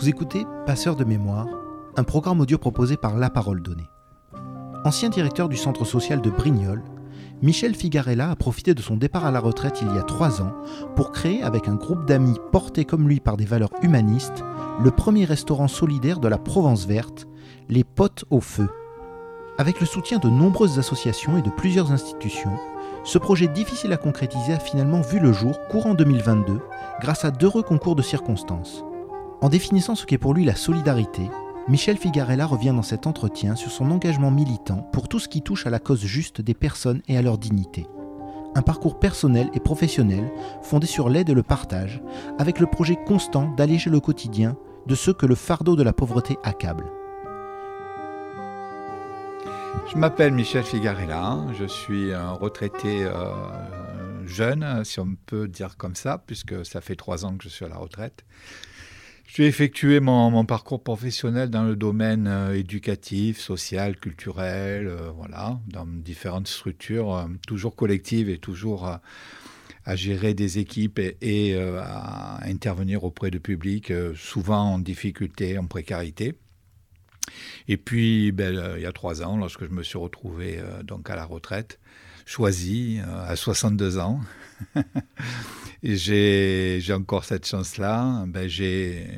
[0.00, 1.46] Vous écoutez Passeur de mémoire,
[1.94, 3.90] un programme audio proposé par La Parole Donnée.
[4.86, 6.82] Ancien directeur du centre social de Brignoles,
[7.42, 10.54] Michel Figarella a profité de son départ à la retraite il y a trois ans
[10.96, 14.42] pour créer, avec un groupe d'amis portés comme lui par des valeurs humanistes,
[14.82, 17.28] le premier restaurant solidaire de la Provence verte,
[17.68, 18.70] les Potes au Feu.
[19.58, 22.56] Avec le soutien de nombreuses associations et de plusieurs institutions,
[23.04, 26.58] ce projet difficile à concrétiser a finalement vu le jour courant 2022
[27.02, 28.82] grâce à d'heureux concours de circonstances.
[29.42, 31.30] En définissant ce qu'est pour lui la solidarité,
[31.66, 35.66] Michel Figarella revient dans cet entretien sur son engagement militant pour tout ce qui touche
[35.66, 37.86] à la cause juste des personnes et à leur dignité.
[38.54, 40.30] Un parcours personnel et professionnel
[40.62, 42.02] fondé sur l'aide et le partage,
[42.38, 46.36] avec le projet constant d'alléger le quotidien de ceux que le fardeau de la pauvreté
[46.42, 46.84] accable.
[49.90, 55.94] Je m'appelle Michel Figarella, je suis un retraité euh, jeune, si on peut dire comme
[55.94, 58.24] ça, puisque ça fait trois ans que je suis à la retraite.
[59.32, 65.86] J'ai effectué mon, parcours professionnel dans le domaine euh, éducatif, social, culturel, euh, voilà, dans
[65.86, 73.30] différentes structures, euh, toujours collectives et toujours à gérer des équipes et, à intervenir auprès
[73.30, 76.34] de publics, souvent en difficulté, en précarité.
[77.68, 81.16] Et puis, ben, il y a trois ans, lorsque je me suis retrouvé donc à
[81.16, 81.78] la retraite,
[82.30, 84.20] choisi à 62 ans,
[85.82, 88.24] j'ai encore cette chance-là.
[88.28, 89.08] Ben, j'ai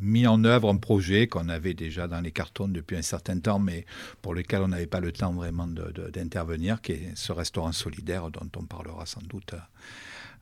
[0.00, 3.58] mis en œuvre un projet qu'on avait déjà dans les cartons depuis un certain temps,
[3.58, 3.86] mais
[4.22, 8.48] pour lequel on n'avait pas le temps vraiment d'intervenir, qui est ce restaurant solidaire dont
[8.56, 9.54] on parlera sans doute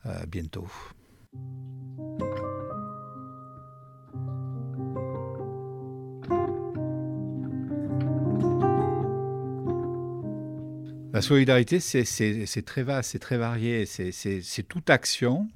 [0.04, 0.68] euh, bientôt.
[11.14, 13.86] La solidarité, c'est très vaste, c'est très varié.
[13.86, 15.48] C'est toute action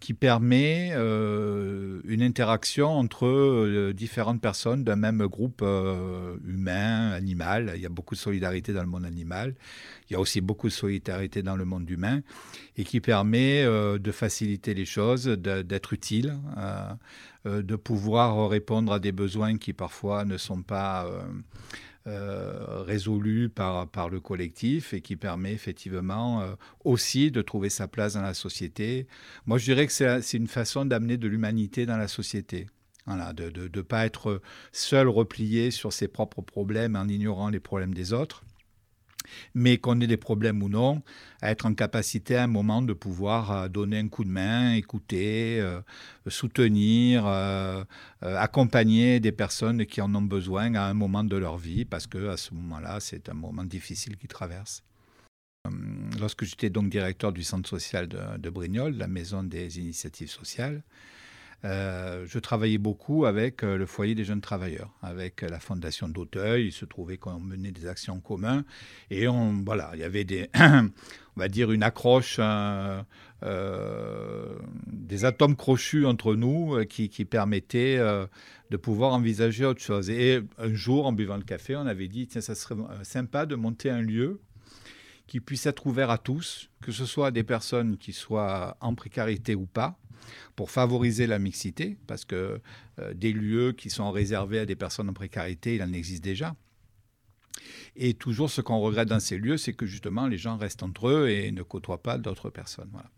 [0.00, 7.72] qui permet euh, une interaction entre euh, différentes personnes d'un même groupe euh, humain, animal.
[7.76, 9.54] Il y a beaucoup de solidarité dans le monde animal.
[10.08, 12.22] Il y a aussi beaucoup de solidarité dans le monde humain
[12.78, 16.38] et qui permet de faciliter les choses, d'être utile,
[17.44, 21.06] de pouvoir répondre à des besoins qui parfois ne sont pas
[22.08, 26.54] euh, résolu par, le collectif et qui permet effectivement euh,
[26.84, 29.06] aussi de trouver sa place dans la société.
[29.46, 32.66] Moi, je dirais que c'est une façon d'amener de l'humanité dans la société.
[33.06, 34.40] De ne pas être
[34.70, 38.44] seul replié sur ses propres problèmes en ignorant les problèmes des autres
[39.54, 41.02] mais qu'on ait des problèmes ou non,
[41.42, 45.60] être en capacité à un moment de pouvoir euh, donner un coup de main, écouter,
[45.60, 45.80] euh,
[46.28, 47.84] soutenir, euh,
[48.20, 52.28] accompagner des personnes qui en ont besoin à un moment de leur vie, parce que
[52.28, 54.82] à ce moment-là, c'est un moment difficile qu'ils traversent.
[56.18, 60.82] Lorsque j'étais donc directeur du centre social de, de Brignoles, la maison des initiatives sociales,
[61.64, 66.66] euh, je travaillais beaucoup avec euh, le foyer des jeunes travailleurs, avec la fondation d'Auteuil.
[66.66, 68.64] Il se trouvait qu'on menait des actions en commun
[69.10, 69.26] et
[69.64, 70.90] voilà, il y avait des, on
[71.36, 73.02] va dire une accroche, euh,
[74.86, 77.98] des atomes crochus entre nous qui, qui permettaient
[78.70, 80.10] de pouvoir envisager autre chose.
[80.10, 82.74] Et un jour, en buvant le café, on avait dit tiens, ça serait
[83.04, 84.40] sympa de monter un lieu
[85.28, 89.54] qui puisse être ouvert à tous, que ce soit des personnes qui soient en précarité
[89.54, 89.98] ou pas,
[90.56, 92.60] pour favoriser la mixité, parce que
[92.98, 96.54] euh, des lieux qui sont réservés à des personnes en précarité, il en existe déjà.
[97.96, 101.08] Et toujours, ce qu'on regrette dans ces lieux, c'est que justement, les gens restent entre
[101.08, 102.88] eux et ne côtoient pas d'autres personnes.
[102.92, 103.10] Voilà.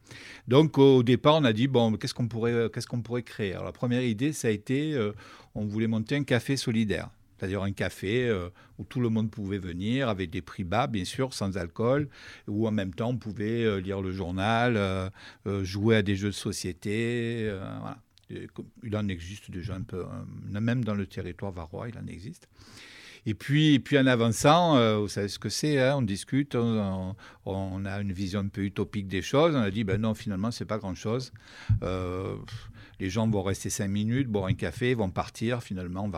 [0.48, 3.52] Donc, au départ, on a dit, bon, qu'est-ce qu'on pourrait, qu'est-ce qu'on pourrait créer?
[3.52, 5.12] Alors, la première idée, ça a été, euh,
[5.54, 9.58] on voulait monter un café solidaire c'est-à-dire un café euh, où tout le monde pouvait
[9.58, 12.08] venir avec des prix bas, bien sûr, sans alcool,
[12.48, 15.10] où en même temps on pouvait euh, lire le journal, euh,
[15.64, 17.52] jouer à des jeux de société.
[18.30, 20.04] Il en existe déjà un peu,
[20.48, 22.48] même dans le territoire varois, il en existe.
[23.26, 27.14] Et puis, puis en avançant, vous savez ce que c'est, hein, on discute, on,
[27.46, 29.54] a une vision un peu utopique des choses.
[29.54, 31.32] On a dit, ben non, finalement, c'est pas grand-chose
[33.00, 35.62] les gens vont rester cinq minutes, boire un café, vont partir.
[35.62, 36.10] Finalement,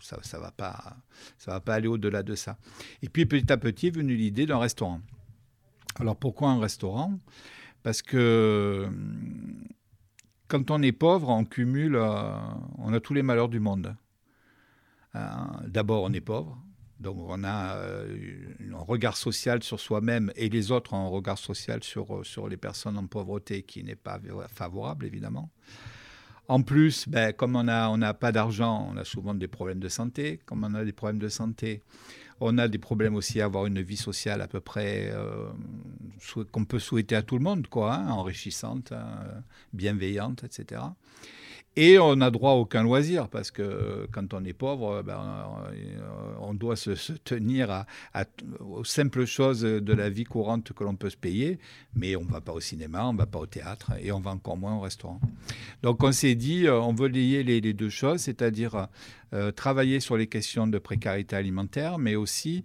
[0.00, 0.96] ça va, pas,
[1.38, 2.58] ça va pas aller au-delà de ça.
[3.02, 5.00] Et puis petit à petit est venue l'idée d'un restaurant.
[6.00, 7.18] Alors pourquoi un restaurant?
[7.82, 8.88] Parce que
[10.48, 12.36] quand on est pauvre, on cumule, euh,
[12.78, 13.94] on a tous les malheurs du monde.
[15.14, 15.20] Euh,
[15.66, 16.58] d'abord, on est pauvre.
[17.00, 21.38] Donc on a euh, un regard social sur soi-même et les autres ont un regard
[21.38, 25.50] social sur, sur les personnes en pauvreté qui n'est pas favorable, évidemment.
[26.48, 29.88] En plus, ben, comme on n'a on pas d'argent, on a souvent des problèmes de
[29.88, 30.40] santé.
[30.44, 31.82] Comme on a des problèmes de santé,
[32.40, 35.48] on a des problèmes aussi à avoir une vie sociale à peu près euh,
[36.52, 39.04] qu'on peut souhaiter à tout le monde, quoi, hein, enrichissante, euh,
[39.72, 40.82] bienveillante, etc.
[41.76, 45.44] Et on n'a droit à aucun loisir, parce que quand on est pauvre, ben,
[46.40, 47.84] on doit se, tenir
[48.60, 51.58] aux simples choses de la vie courante que l'on peut se payer,
[51.96, 54.20] mais on ne va pas au cinéma, on ne va pas au théâtre, et on
[54.20, 55.20] va encore moins au restaurant.
[55.82, 58.86] Donc on s'est dit, on veut lier les, deux choses, c'est-à-dire
[59.32, 62.62] euh, travailler sur les questions de précarité alimentaire, mais aussi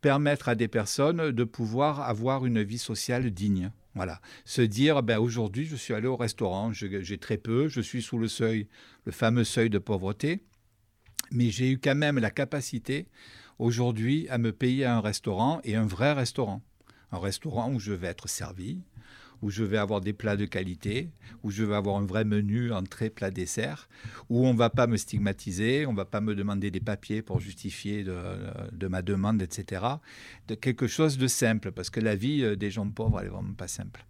[0.00, 3.70] permettre à des personnes de pouvoir avoir une vie sociale digne.
[3.94, 4.20] Voilà.
[4.44, 8.18] Se dire, ben aujourd'hui, je suis allé au restaurant, j'ai très peu, je suis sous
[8.18, 8.68] le seuil,
[9.04, 10.44] le fameux seuil de pauvreté,
[11.32, 13.08] mais j'ai eu quand même la capacité
[13.58, 16.62] aujourd'hui à me payer un restaurant et un vrai restaurant.
[17.12, 18.80] Un restaurant où je vais être servi,
[19.42, 21.10] où je vais avoir des plats de qualité,
[21.42, 23.88] où je vais avoir un vrai menu, entrée, plat, dessert,
[24.28, 27.22] où on ne va pas me stigmatiser, on ne va pas me demander des papiers
[27.22, 29.82] pour justifier de, ma demande, etc.
[30.48, 33.32] De quelque chose de simple, parce que la vie euh, des gens pauvres, elle n'est
[33.32, 34.04] vraiment pas simple.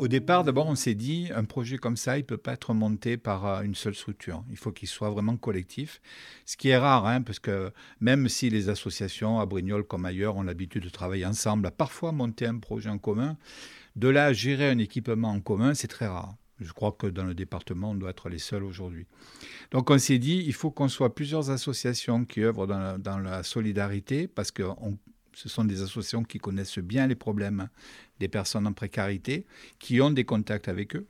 [0.00, 2.72] Au départ, d'abord, on s'est dit, un projet comme ça, il ne peut pas être
[2.72, 4.42] monté par euh, une seule structure.
[4.48, 6.00] Il faut qu'il soit vraiment collectif.
[6.46, 7.70] Ce qui est rare, hein, parce que
[8.00, 12.12] même si les associations à Brignoles comme ailleurs ont l'habitude de travailler ensemble, à parfois
[12.12, 13.36] monter un projet en commun,
[13.94, 16.34] de là à gérer un équipement en commun, c'est très rare.
[16.60, 19.06] Je crois que dans le département, on doit être les seuls aujourd'hui.
[19.70, 23.18] Donc on s'est dit, il faut qu'on soit plusieurs associations qui œuvrent dans la, dans
[23.18, 24.96] la solidarité, parce qu'on
[25.34, 27.68] ce sont des associations qui connaissent bien les problèmes
[28.18, 29.46] des personnes en précarité,
[29.78, 31.06] qui ont des contacts avec eux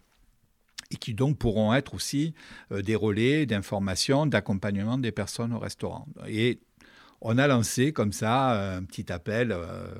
[0.90, 2.34] et qui donc pourront être aussi
[2.72, 6.06] euh, des relais d'information, d'accompagnement des personnes au restaurant.
[6.28, 6.60] Et
[7.20, 9.94] on a lancé comme ça euh, un petit appel euh,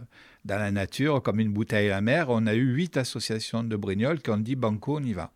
[0.44, 2.26] dans la nature, comme une bouteille à la mer.
[2.28, 5.32] On a eu huit associations de Brignoles qui ont dit Banco, on y va.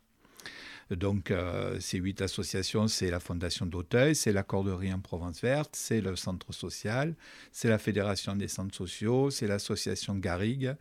[0.91, 5.75] Donc, euh, ces huit associations, c'est la Fondation d'Auteuil, c'est la Corderie en Provence Verte,
[5.75, 7.15] c'est le Centre social,
[7.51, 10.75] c'est la Fédération des centres sociaux, c'est l'association Garrigue,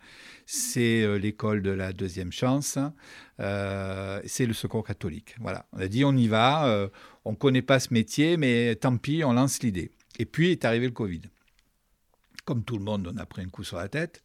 [0.45, 2.79] c'est euh, l'école de la deuxième chance,
[3.41, 5.37] euh, c'est le Secours catholique.
[5.41, 6.91] Voilà, on a dit on y va,
[7.25, 9.91] on ne connaît pas ce métier, mais tant pis, on lance l'idée.
[10.19, 11.23] Et puis est arrivé le Covid
[12.45, 14.23] comme tout le monde, on a pris un coup sur la tête.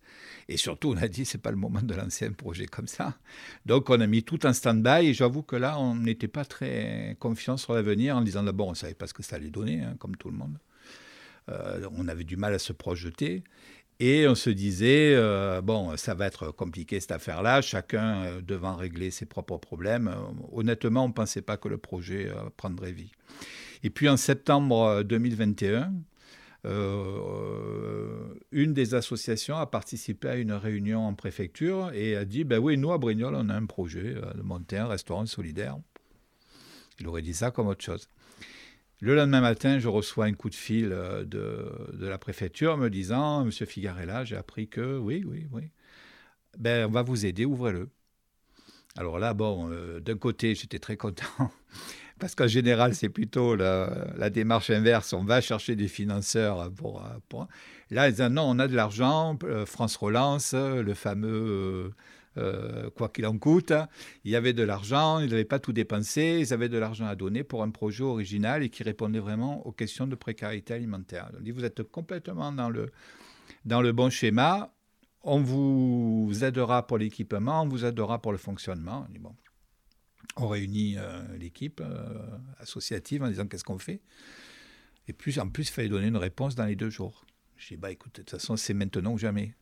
[0.47, 3.17] Et surtout, on a dit, c'est pas le moment de lancer un projet comme ça.
[3.65, 5.07] Donc, on a mis tout en stand-by.
[5.07, 8.71] Et j'avoue que là, on n'était pas très confiant sur l'avenir en disant d'abord, on
[8.71, 10.57] ne savait pas ce que ça allait donner, hein, comme tout le monde.
[11.49, 13.43] Euh, on avait du mal à se projeter.
[14.01, 18.77] Et on se disait, euh, bon, ça va être compliqué cette affaire-là, chacun euh, devant
[18.77, 20.13] régler ses propres problèmes.
[20.53, 23.11] honnêtement, on ne pensait pas que le projet prendrait vie.
[23.83, 25.85] Et puis en septembre 2021, euh,
[28.51, 32.77] une des associations a participé à une réunion en préfecture et a dit ben oui,
[32.77, 35.77] nous à Brignoles, on a un projet euh, de monter un restaurant solidaire.
[36.99, 38.09] Il aurait dit ça comme autre chose.
[39.01, 42.89] Le lendemain matin, je reçois un coup de fil euh, de, de la préfecture me
[42.89, 45.71] disant Monsieur Figarella, j'ai appris que oui, oui, oui.
[46.57, 47.89] Ben, on va vous aider, ouvrez-le.
[48.97, 49.69] Alors là, bon,
[49.99, 51.51] d'un côté, j'étais très content
[52.19, 55.13] parce qu'en général, c'est plutôt la, démarche inverse.
[55.13, 57.03] On va chercher des financeurs pour.
[57.29, 57.47] pour...
[57.89, 61.93] Là, ils disent non, on a de l'argent, euh, France Relance, le fameux.
[62.37, 63.73] Euh, quoi qu'il en coûte,
[64.23, 67.15] il y avait de l'argent, ils n'avaient pas tout dépensé, ils avaient de l'argent à
[67.15, 71.31] donner pour un projet original et qui répondait vraiment aux questions de précarité alimentaire.
[71.37, 72.91] On dit, vous êtes complètement dans le,
[73.65, 74.71] dans le bon schéma,
[75.23, 79.07] on vous aidera pour l'équipement, on vous aidera pour le fonctionnement.
[80.35, 84.01] On réunit euh, l'équipe euh, associative en disant qu'est-ce qu'on fait.
[85.07, 87.25] Et puis, en plus, il fallait donner une réponse dans les deux jours.
[87.57, 89.53] Je dis, bah écoute, de toute façon, c'est maintenant ou jamais.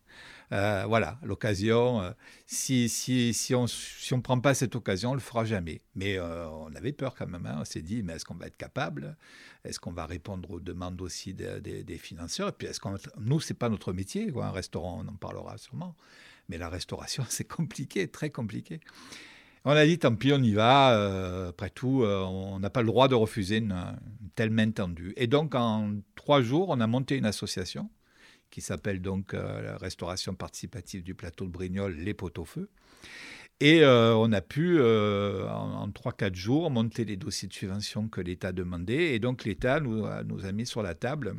[0.52, 2.14] Euh, voilà, l'occasion.
[2.46, 5.46] si, si, si on ne si on prend pas cette occasion, on ne le fera
[5.46, 5.82] jamais.
[5.96, 7.46] Mais on avait peur quand même.
[7.46, 7.58] Hein.
[7.62, 9.18] On s'est dit, mais est-ce qu'on va être capable?
[9.64, 12.50] Est-ce qu'on va répondre aux demandes aussi des, financeurs?
[12.50, 12.98] Et puis, est-ce qu'on.
[13.18, 14.32] Nous, ce n'est pas notre métier.
[14.32, 14.46] Quoi.
[14.46, 15.96] Un restaurant, on en parlera sûrement.
[16.50, 18.80] Mais la restauration, c'est compliqué, très compliqué.
[19.70, 20.98] On a dit, tant pis, on y va.
[20.98, 23.76] Euh, après tout, euh, on n'a pas le droit de refuser une,
[24.34, 25.12] telle main tendue.
[25.18, 27.90] Et donc, en trois jours, on a monté une association
[28.50, 32.70] qui s'appelle donc euh, la Restauration participative du plateau de Brignoles, les pots au feu.
[33.60, 38.54] Et on a pu, en trois, quatre jours, monter les dossiers de subvention que l'État
[38.54, 39.16] demandait.
[39.16, 41.36] Et donc, l'État nous, a mis sur la table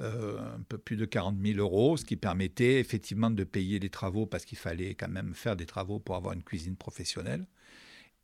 [0.00, 4.26] un peu plus de 40 000 euros, ce qui permettait effectivement de payer les travaux
[4.26, 7.46] parce qu'il fallait quand même faire des travaux pour avoir une cuisine professionnelle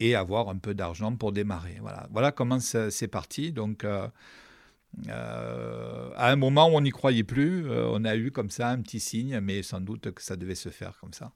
[0.01, 1.79] et avoir un peu d'argent pour démarrer.
[1.81, 3.53] Voilà, voilà comment c'est parti.
[3.53, 4.09] Donc, euh,
[5.09, 8.81] euh, à un moment où on n'y croyait plus, on a eu comme ça un
[8.81, 11.33] petit signe, mais sans doute que ça devait se faire comme ça.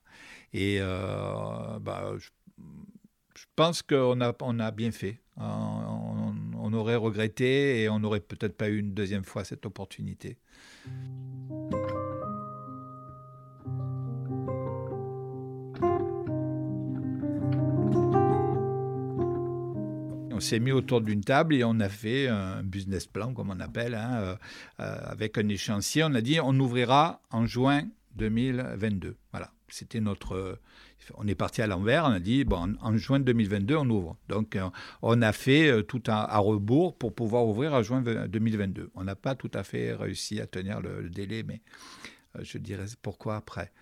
[0.52, 2.28] Et bah, je,
[3.56, 5.20] pense qu'on a, on a bien fait.
[6.72, 10.36] Aurait regretté et on n'aurait peut-être pas eu une deuxième fois cette opportunité.
[20.38, 23.58] on s'est mis autour d'une table et on a fait un business plan, comme on
[23.58, 24.36] appelle, hein, euh,
[24.78, 26.04] euh, avec un échéancier.
[26.04, 27.82] On a dit on ouvrira en juin
[28.14, 29.16] 2022.
[29.32, 30.60] Voilà, c'était notre.
[31.14, 32.04] On est parti à l'envers.
[32.04, 34.16] On a dit bon, en, juin 2022, on ouvre.
[34.28, 34.68] Donc, euh,
[35.02, 38.90] on a fait tout à, rebours pour pouvoir ouvrir en juin 2022.
[38.94, 41.60] On n'a pas tout à fait réussi à tenir le délai, mais
[42.42, 43.72] je dirais pourquoi après.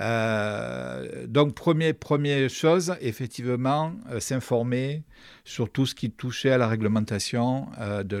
[0.00, 5.02] Euh, donc, première, chose, effectivement, euh, s'informer
[5.44, 8.18] sur tout ce qui touchait à la réglementation euh, de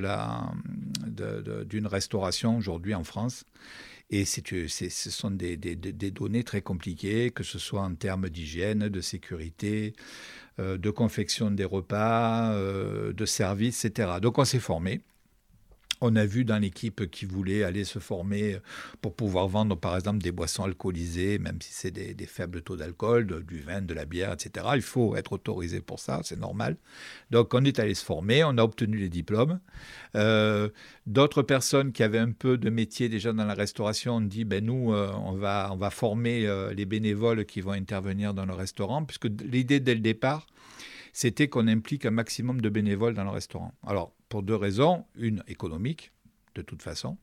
[1.64, 3.44] d'une restauration aujourd'hui en France.
[4.10, 8.88] Et c'est, ce sont des, des, données très compliquées, que ce soit en termes d'hygiène,
[8.88, 9.92] de sécurité,
[10.58, 14.12] de confection des repas, de services, etc.
[14.22, 15.02] Donc on s'est formé.
[16.00, 18.58] On a vu dans l'équipe qui voulait aller se former
[19.00, 23.44] pour pouvoir vendre, par exemple, des boissons alcoolisées, même si c'est des, faibles taux d'alcool,
[23.44, 24.66] du vin, de la bière, etc.
[24.74, 26.76] Il faut être autorisé pour ça, c'est normal.
[27.30, 29.60] Donc, on est allé se former, on a obtenu les diplômes.
[30.14, 30.68] Euh,
[31.06, 34.64] d'autres personnes qui avaient un peu de métier déjà dans la restauration ont dit, ben
[34.64, 38.54] nous, euh, on, va, on va former euh, les bénévoles qui vont intervenir dans le
[38.54, 40.46] restaurant, puisque l'idée dès le départ,
[41.12, 43.72] c'était qu'on implique un maximum de bénévoles dans le restaurant.
[43.86, 45.04] Alors, pour deux raisons.
[45.16, 46.12] Une économique,
[46.54, 47.16] de toute façon,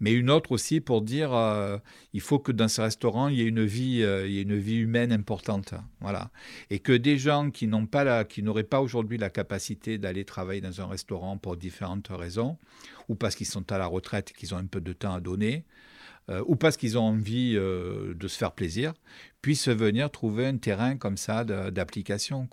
[0.00, 1.78] mais une autre aussi pour dire euh,
[2.12, 4.42] il faut que dans ce restaurant il y ait une vie, euh, il y ait
[4.42, 6.30] une vie humaine importante, voilà,
[6.70, 10.24] et que des gens qui n'ont pas la, qui n'auraient pas aujourd'hui la capacité d'aller
[10.24, 12.56] travailler dans un restaurant pour différentes raisons,
[13.08, 15.20] ou parce qu'ils sont à la retraite et qu'ils ont un peu de temps à
[15.20, 15.64] donner,
[16.30, 18.94] euh, ou parce qu'ils ont envie de se faire plaisir,
[19.48, 22.46] puissent venir trouver un terrain comme ça d'application.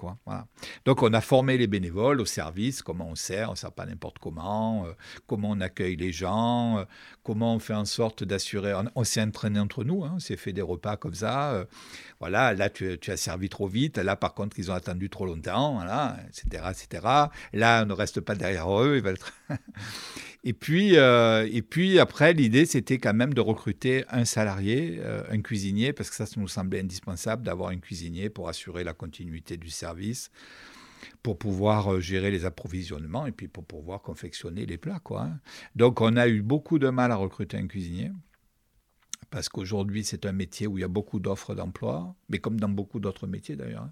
[0.86, 3.86] Donc on a formé les bénévoles au service, comment on sert, on ne sert pas
[3.86, 4.94] n'importe comment, euh,
[5.28, 6.84] comment on accueille les gens, euh,
[7.22, 8.74] comment on fait en sorte d'assurer...
[8.96, 11.52] On, s'est entraîné entre nous, hein, on s'est fait des repas comme ça.
[11.52, 11.66] Euh,
[12.22, 15.82] voilà, là tu, as servi trop vite, là par contre ils ont attendu trop longtemps,
[16.30, 17.06] etc., etc.
[17.52, 19.04] Là on ne reste pas derrière eux.
[20.48, 25.92] Et puis, et puis après, l'idée, c'était quand même de recruter un salarié, un cuisinier,
[25.92, 29.70] parce que ça, ça nous semblait indispensable d'avoir un cuisinier pour assurer la continuité du
[29.70, 30.32] service,
[31.22, 35.00] pour pouvoir euh, gérer les approvisionnements et puis pour pouvoir confectionner les plats.
[35.00, 35.40] Quoi, hein.
[35.76, 38.12] Donc, on a eu beaucoup de mal à recruter un cuisinier.
[39.32, 42.70] Parce qu'aujourd'hui, c'est un métier où il y a beaucoup d'offres d'emploi, mais comme dans
[42.70, 43.84] beaucoup d'autres métiers d'ailleurs.
[43.84, 43.92] Hein.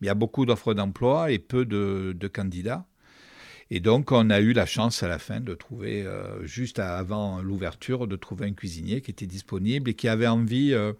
[0.00, 2.86] Il y a beaucoup d'offres d'emploi et peu de candidats.
[3.76, 7.42] Et donc, on a eu la chance à la fin de trouver, euh, juste avant
[7.42, 10.92] l'ouverture, de trouver un cuisinier qui était disponible et qui avait envie euh,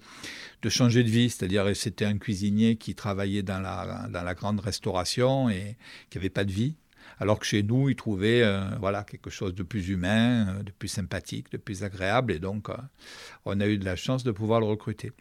[0.60, 1.30] de changer de vie.
[1.30, 5.76] C'est-à-dire, c'était un cuisinier qui travaillait dans la, grande restauration et
[6.10, 6.74] qui n'avait pas de vie.
[7.20, 11.52] Alors que chez nous, il trouvait euh, quelque chose de plus humain, de plus sympathique,
[11.52, 12.32] de plus agréable.
[12.32, 12.70] Et donc,
[13.44, 15.12] on a eu de la chance de pouvoir le recruter.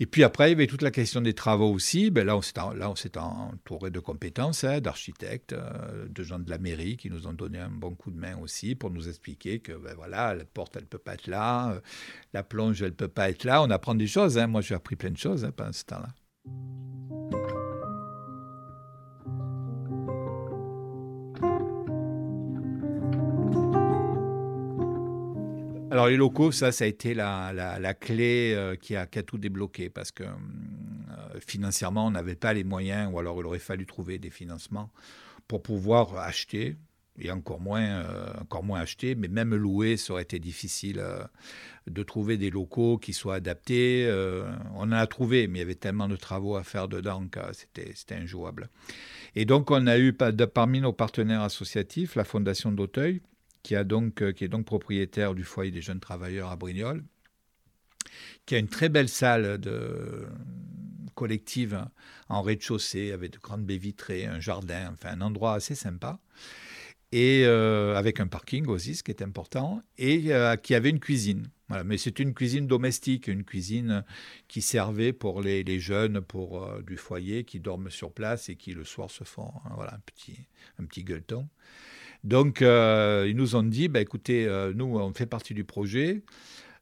[0.00, 2.10] Et puis après, il y avait toute la question des travaux aussi.
[2.10, 6.96] Ben là, on s'est, entouré de compétences, hein, d'architectes, euh, de gens de la mairie
[6.96, 9.94] qui nous ont donné un bon coup de main aussi pour nous expliquer que ben
[9.96, 11.80] voilà, la porte, elle ne peut pas être là, euh,
[12.32, 13.62] la plonge, elle ne peut pas être là.
[13.62, 14.38] On apprend des choses.
[14.38, 14.46] Hein.
[14.46, 16.08] Moi, j'ai appris plein de choses hein, pendant ce temps-là.
[25.98, 30.12] Alors les locaux, ça, ça a été la, clé euh, qui, a, tout débloqué parce
[30.12, 34.30] que euh, financièrement, on n'avait pas les moyens ou alors il aurait fallu trouver des
[34.30, 34.92] financements
[35.48, 36.76] pour pouvoir acheter
[37.18, 41.04] et encore moins, euh, encore moins acheter, mais même louer, ça aurait été difficile
[41.88, 44.08] de trouver des locaux qui soient adaptés.
[44.76, 47.40] on en a trouvé, mais il y avait tellement de travaux à faire dedans que
[47.52, 48.68] c'était injouable.
[49.34, 53.20] Et donc on a eu parmi nos partenaires associatifs la Fondation d'Auteuil,
[53.62, 57.04] qui, a donc, euh, qui est donc propriétaire du foyer des jeunes travailleurs à Brignoles,
[58.46, 59.60] qui a une très belle salle
[61.14, 61.84] collective
[62.28, 66.18] en rez-de-chaussée avec de grandes baies vitrées, un jardin, enfin un endroit assez sympa,
[67.10, 71.00] et euh, avec un parking aussi, ce qui est important, et euh, qui avait une
[71.00, 71.48] cuisine.
[71.68, 74.04] Voilà, mais c'est une cuisine domestique, une cuisine
[74.46, 78.72] qui servait pour les, les jeunes pour du foyer qui dorment sur place et qui
[78.72, 80.38] le soir se font hein, voilà, un, petit,
[80.78, 81.46] un petit gueuleton.
[82.24, 86.22] Donc, euh, ils nous ont dit, bah, écoutez, euh, nous, on fait partie du projet.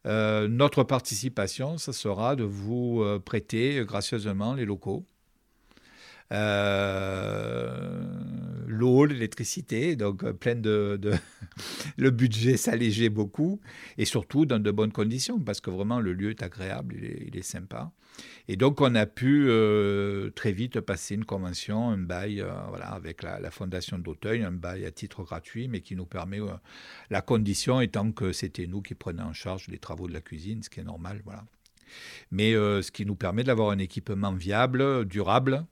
[0.06, 3.04] Euh, notre participation, ça sera de vous
[8.76, 11.00] l'eau, l'électricité, donc euh, plein de,
[11.96, 13.60] le budget s'allégeait beaucoup
[13.98, 17.42] et surtout dans de bonnes conditions parce que vraiment le lieu est agréable, il est,
[17.42, 17.92] sympa.
[18.48, 22.88] Et donc on a pu euh, très vite passer une convention, un bail, euh, voilà,
[22.88, 26.40] avec la, fondation d'Auteuil, un bail à titre gratuit, mais qui nous permet
[27.10, 30.62] la condition étant que c'était nous qui prenions en charge les travaux de la cuisine,
[30.62, 31.44] ce qui est normal, voilà.
[32.30, 35.64] Mais ce qui nous permet d'avoir un équipement viable, durable,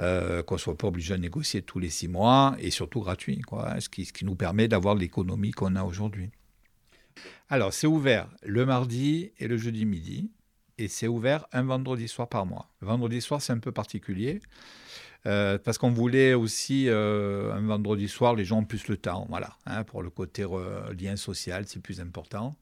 [0.00, 3.40] euh, qu'on ne soit pas obligé de négocier tous les six mois et surtout gratuit,
[3.40, 6.30] quoi, ce, qui, ce qui nous permet d'avoir l'économie qu'on a aujourd'hui.
[7.48, 10.30] Alors, c'est ouvert le mardi et le jeudi midi,
[10.78, 12.70] et c'est ouvert un vendredi soir par mois.
[12.80, 14.40] Le vendredi soir, c'est un peu particulier.
[15.24, 19.26] Euh, parce qu'on voulait aussi euh, un vendredi soir, les gens ont plus le temps,
[19.28, 20.44] voilà, hein, pour le côté
[20.98, 22.56] lien social, c'est plus important.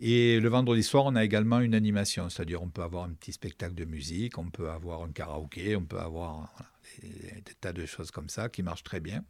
[0.00, 3.32] Et le vendredi soir, on a également une animation, c'est-à-dire on peut avoir un petit
[3.32, 6.52] spectacle de musique, on peut avoir un karaoké, on peut avoir
[7.00, 9.24] des, tas de choses comme ça qui marchent très bien.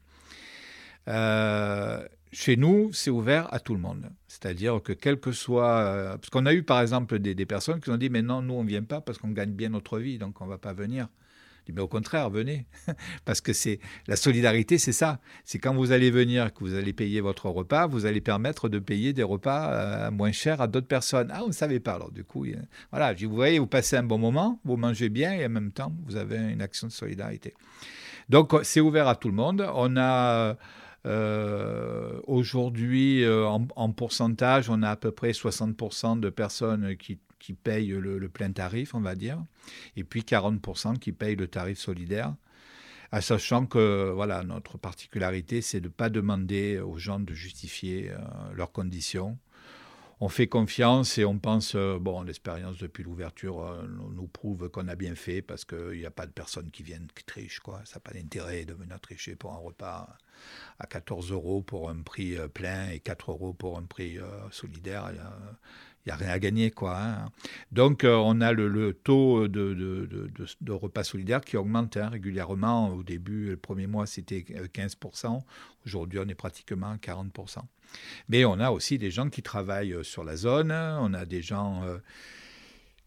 [1.09, 4.11] Euh, chez nous, c'est ouvert à tout le monde.
[4.27, 5.81] C'est-à-dire que quel que soit...
[5.81, 8.41] Euh, parce qu'on a eu par exemple des, des, personnes qui ont dit, mais non,
[8.41, 10.59] nous, on ne vient pas parce qu'on gagne bien notre vie, donc on ne va
[10.59, 11.09] pas venir
[11.73, 12.67] mais au contraire, venez.
[13.25, 15.21] Parce que c'est la solidarité, c'est ça.
[15.45, 18.79] C'est quand vous allez venir, que vous allez payer votre repas, vous allez permettre de
[18.79, 21.31] payer des repas euh, moins chers à d'autres personnes.
[21.33, 21.95] Ah, on ne savait pas.
[21.95, 22.47] Alors, du coup,
[22.91, 25.93] voilà, vous voyez, vous passez un bon moment, vous mangez bien et en même temps,
[26.07, 27.55] vous avez une action de solidarité.
[28.29, 29.67] Donc, c'est ouvert à tout le monde.
[29.75, 30.57] On a.
[31.07, 37.53] Euh, aujourd'hui, euh, en, pourcentage, on a à peu près 60% de personnes qui qui
[37.53, 39.45] payent le, plein tarif, on va dire,
[39.97, 42.35] et puis 40% qui payent le tarif solidaire.
[43.21, 48.17] Sachant que voilà, notre particularité, c'est de ne pas demander aux gens de justifier euh,
[48.55, 49.39] leurs conditions.
[50.21, 54.89] On fait confiance et on pense, euh, bon, l'expérience depuis l'ouverture euh, nous prouve qu'on
[54.89, 57.61] a bien fait parce qu'il n'y a pas de personnes qui viennent qui trichent.
[57.61, 57.83] Quoi.
[57.85, 60.17] Ça n'a pas d'intérêt de venir tricher pour un repas
[60.79, 64.19] à 14 euros pour un prix plein et 4 euros pour un prix
[64.51, 65.13] solidaire
[66.05, 66.71] il n'y a rien à gagner.
[66.71, 67.31] Quoi, hein.
[67.73, 72.91] Donc, euh, on a le, taux de, de, repas solidaires qui augmente hein, régulièrement.
[72.91, 75.41] Au début, le premier mois, c'était 15%.
[75.87, 77.61] Aujourd'hui, on est pratiquement à 40%.
[78.29, 80.73] Mais on a aussi des gens qui travaillent euh, sur la zone.
[80.73, 81.83] On a des gens...
[81.85, 81.99] Euh,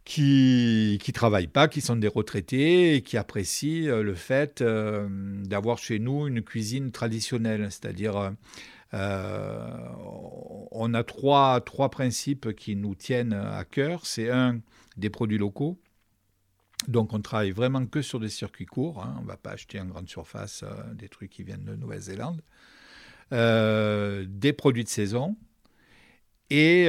[0.07, 5.99] qui ne travaillent pas, qui sont des retraités et qui apprécient le fait d'avoir chez
[5.99, 8.29] nous une cuisine traditionnelle, c'est-à-dire euh,
[8.93, 14.05] on a trois, trois principes qui nous tiennent à cœur.
[14.05, 14.59] C'est un,
[14.95, 15.79] des produits locaux.
[16.87, 19.03] Donc on travaille vraiment que sur des circuits courts.
[19.03, 19.15] Hein.
[19.19, 22.41] On ne va pas acheter en grande surface euh, des trucs qui viennent de Nouvelle-Zélande.
[23.33, 25.35] Euh, des produits de saison
[26.49, 26.87] et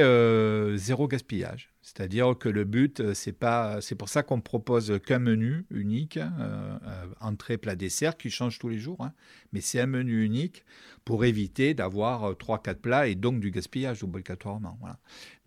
[0.75, 1.69] zéro gaspillage.
[1.81, 6.17] C'est-à-dire que le but, euh, c'est pas, c'est pour ça qu'on propose qu'un menu unique,
[6.17, 9.01] euh, euh, entrée, plat, dessert, qui change tous les jours.
[9.01, 9.13] Hein.
[9.53, 10.65] Mais c'est un menu unique
[11.05, 14.77] pour éviter d'avoir trois, quatre plats et donc du gaspillage obligatoirement.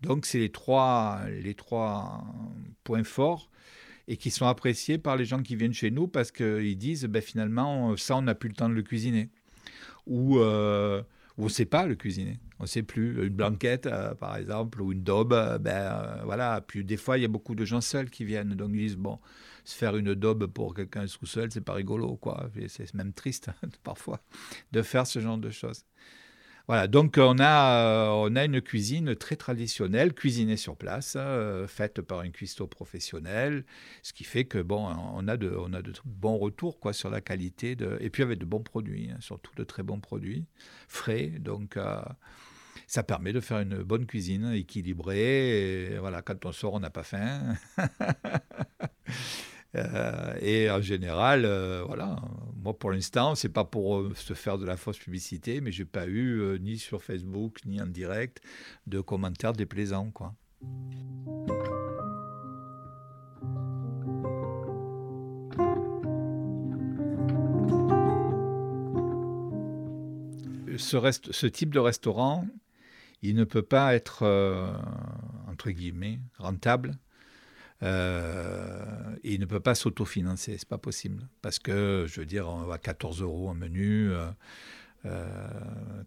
[0.01, 2.25] Donc c'est les trois, les trois
[2.83, 3.49] points forts
[4.07, 7.21] et qui sont appréciés par les gens qui viennent chez nous parce qu'ils disent, ben,
[7.21, 9.29] finalement, ça, on n'a plus le temps de le cuisiner.
[10.07, 11.03] Ou on
[11.37, 12.39] ne sait pas le cuisiner.
[12.63, 13.21] On ne sait plus.
[13.27, 16.61] Une blanquette, euh, par exemple, ou une daube, euh, ben euh, voilà.
[16.65, 18.55] Puis des fois, il y a beaucoup de gens seuls qui viennent.
[18.55, 19.19] Donc ils disent, bon,
[19.65, 22.49] se faire une daube pour quelqu'un tout seul, c'est pas rigolo, quoi.
[22.69, 23.49] C'est même triste,
[23.83, 24.21] parfois,
[24.71, 25.83] de faire ce genre de choses.
[26.69, 31.17] Voilà, donc on a, on a une cuisine très traditionnelle, cuisinée sur place,
[31.67, 33.65] faite par un cuistot professionnel,
[34.03, 37.09] ce qui fait que bon, on a de, on a de bons retours quoi sur
[37.09, 40.45] la qualité et puis avec de bons produits, hein, surtout de très bons produits
[40.87, 41.77] frais, donc.
[42.93, 45.97] Ça permet de faire une bonne cuisine équilibrée.
[45.99, 47.55] Voilà, quand on sort, on n'a pas faim.
[49.75, 52.21] Euh, et en général, euh, voilà,
[52.55, 55.83] moi pour l'instant, c'est pas pour euh, se faire de la fausse publicité, mais j'ai
[55.83, 58.39] pas eu ni sur Facebook ni en direct
[58.85, 60.35] de commentaires déplaisants, quoi.
[70.77, 72.45] Ce type de restaurant,
[73.23, 74.23] il ne peut pas être,
[75.47, 76.97] entre guillemets, rentable
[77.83, 81.27] euh, il ne peut pas s'autofinancer, c'est pas possible.
[81.41, 84.29] Parce que, je veux dire, on va 14 euros un menu, euh,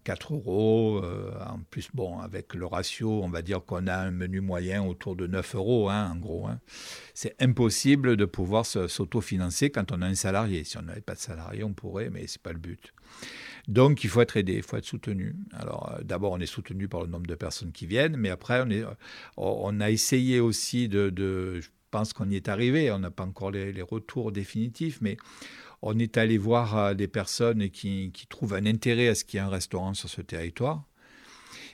[0.03, 1.01] 4 euh, euros.
[1.03, 4.83] Euh, en plus, bon, avec le ratio, on va dire qu'on a un menu moyen
[4.83, 6.47] autour de 9 euros, hein, en gros.
[6.47, 6.59] Hein.
[7.13, 10.63] C'est impossible de pouvoir s'autofinancer quand on a un salarié.
[10.63, 12.93] Si on n'avait pas de salarié, on pourrait, mais c'est pas le but.
[13.67, 15.35] Donc, il faut être aidé, il faut être soutenu.
[15.53, 18.69] Alors, d'abord, on est soutenu par le nombre de personnes qui viennent, mais après, on,
[18.69, 18.83] est,
[19.35, 21.59] on a essayé aussi de,
[21.91, 22.91] pense qu'on y est arrivé.
[22.91, 25.17] On n'a pas encore les, retours définitifs, mais
[25.81, 29.43] on est allé voir des personnes qui, qui trouvent un intérêt à ce qu'il y
[29.43, 30.83] ait un restaurant sur ce territoire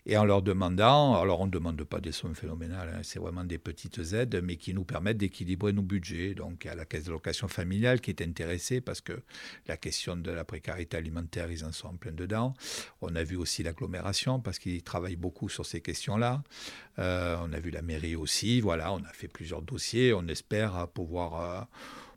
[0.05, 3.45] et en leur demandant, alors on ne demande pas des sommes phénoménales, hein, c'est vraiment
[3.45, 6.33] des petites aides, mais qui nous permettent d'équilibrer nos budgets.
[6.33, 9.21] Donc a la caisse de location familiale qui est intéressée parce que
[9.67, 12.53] la question de la précarité alimentaire, ils en sont en plein dedans.
[13.01, 16.43] On a vu aussi l'agglomération parce qu'ils travaillent beaucoup sur ces questions-là.
[16.99, 20.87] Euh, on a vu la mairie aussi, voilà, on a fait plusieurs dossiers, on espère
[20.89, 21.41] pouvoir...
[21.41, 21.61] Euh,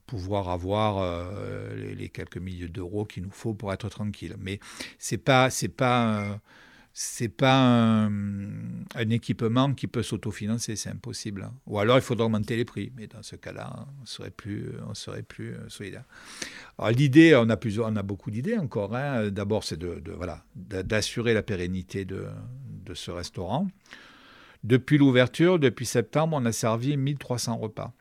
[0.07, 4.37] pouvoir avoir euh, les, quelques milliers d'euros qu'il nous faut pour être tranquille.
[4.38, 4.61] Mais
[5.01, 6.38] c'est pas c'est pas
[6.98, 7.59] c'est pas
[8.06, 11.42] un, équipement qui peut s'autofinancer, c'est impossible.
[11.42, 11.52] Hein.
[11.66, 14.94] Ou alors il faudrait augmenter les prix, mais dans ce cas-là, on serait plus, on
[14.94, 16.04] serait plus euh, solidaire.
[16.88, 18.96] L'idée, on a plusieurs, on a beaucoup d'idées encore.
[18.96, 19.28] Hein.
[19.28, 22.28] D'abord, c'est de, voilà, d'assurer la pérennité de,
[22.87, 23.68] de ce restaurant.
[24.64, 27.92] Depuis l'ouverture, depuis septembre, on a servi 1300 repas.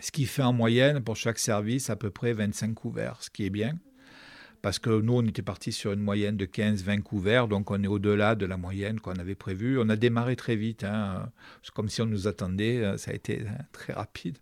[0.00, 3.44] Ce qui fait en moyenne pour chaque service à peu près 25 couverts, ce qui
[3.44, 3.76] est bien
[4.64, 7.86] parce que nous, on était parti sur une moyenne de 15-20 couverts, donc on est
[7.86, 9.78] au-delà de la moyenne qu'on avait prévue.
[9.78, 11.30] On a démarré très vite, hein,
[11.74, 14.38] comme si on nous attendait, euh, ça a été hein, très rapide.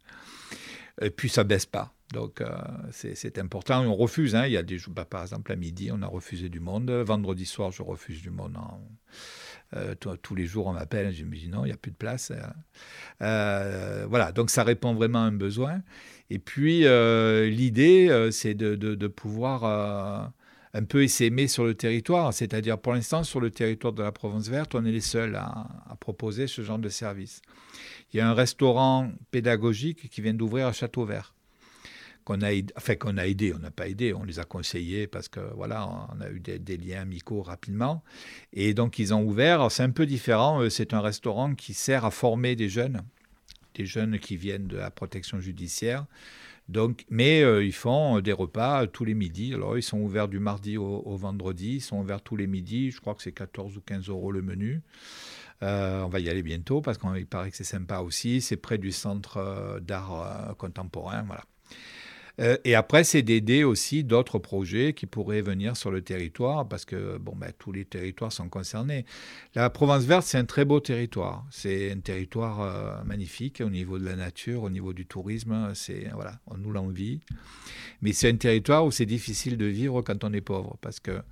[1.01, 1.93] Et puis ça baisse pas.
[2.13, 2.47] Donc euh,
[2.93, 3.85] c'est important.
[3.85, 4.37] On refuse.
[4.37, 4.47] Hein.
[4.47, 6.89] Il y a des bah, par exemple à midi, on a refusé du monde.
[6.93, 8.57] Vendredi soir, je refuse du monde.
[9.75, 11.13] Euh, tous les jours, on m'appelle.
[11.13, 12.31] Je me dis non, il n'y a plus de place.
[13.19, 14.31] voilà.
[14.31, 15.83] Donc ça répond vraiment à un besoin.
[16.33, 20.27] Et puis, euh, l'idée, euh, c'est de, pouvoir euh,
[20.73, 22.33] un peu essaimer sur le territoire.
[22.33, 25.69] C'est-à-dire, pour l'instant, sur le territoire de la Provence verte, on est les seuls à,
[26.01, 27.43] proposer ce genre de service.
[28.13, 31.35] Il y a un restaurant pédagogique qui vient d'ouvrir à Château Vert.
[32.25, 35.29] Qu'on a, enfin, qu'on a aidé, on n'a pas aidé, on les a conseillés parce
[35.29, 38.03] que voilà, on a eu des, liens amicaux rapidement.
[38.55, 39.71] Et donc, ils ont ouvert.
[39.71, 40.67] C'est un peu différent.
[40.71, 43.03] C'est un restaurant qui sert à former des jeunes
[43.75, 46.07] des jeunes qui viennent de la protection judiciaire.
[46.69, 49.53] Donc, mais euh, ils font des repas tous les midis.
[49.55, 51.77] Alors, ils sont ouverts du mardi au, vendredi.
[51.77, 52.91] Ils sont ouverts tous les midis.
[52.91, 54.81] Je crois que c'est 14 ou 15 euros le menu.
[55.63, 58.41] Euh, on va y aller bientôt parce qu'il paraît que c'est sympa aussi.
[58.41, 61.23] C'est près du centre euh, d'art contemporain.
[61.25, 61.45] Voilà.
[62.41, 66.85] Euh, et après, c'est d'aider aussi d'autres projets qui pourraient venir sur le territoire, parce
[66.85, 69.05] que bon, ben, tous les territoires sont concernés.
[69.55, 71.45] La Provence verte, c'est un très beau territoire.
[71.51, 75.73] C'est un territoire euh, magnifique au niveau de la nature, au niveau du tourisme.
[75.75, 77.21] C'est voilà, on nous l'envie.
[78.01, 81.23] Mais c'est un territoire où c'est difficile de vivre quand on est pauvre, parce que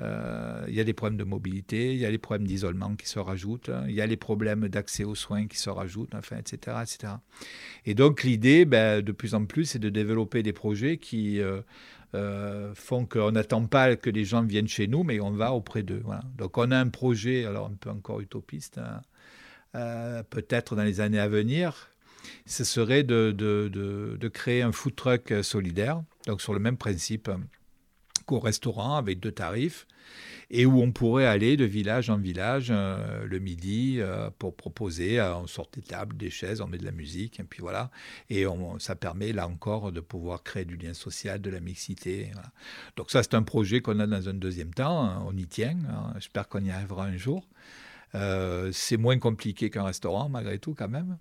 [0.00, 3.08] euh, il y a des problèmes de mobilité, il y a les problèmes d'isolement qui
[3.08, 6.78] se rajoutent, il y a les problèmes d'accès aux soins qui se rajoutent, enfin, etc.
[6.82, 7.14] etc.
[7.84, 11.60] Et donc l'idée, ben, de plus en plus, c'est de développer des projets qui euh,
[12.14, 15.82] euh, font qu'on n'attend pas que les gens viennent chez nous, mais on va auprès
[15.82, 16.02] d'eux.
[16.38, 21.20] Donc on a un projet, alors un peu encore utopiste, hein, peut-être dans les années
[21.20, 21.90] à venir,
[22.46, 26.76] ce serait de, de, de, de créer un food truck solidaire, donc sur le même
[26.76, 27.59] principe au
[28.38, 29.86] restaurant avec deux tarifs
[30.50, 35.20] et où on pourrait aller de village en village euh, le midi euh, pour proposer,
[35.20, 37.90] euh, on sort des tables, des chaises, on met de la musique, et puis voilà.
[38.28, 38.44] Et
[38.78, 42.32] ça permet là encore de pouvoir créer du lien social, de la mixité.
[42.96, 45.76] Donc ça, c'est un projet qu'on a dans un deuxième temps, hein, on y tient,
[45.88, 46.12] hein.
[46.14, 47.46] j'espère qu'on y arrivera un jour.
[48.72, 51.16] c'est moins compliqué qu'un restaurant, malgré tout, quand même.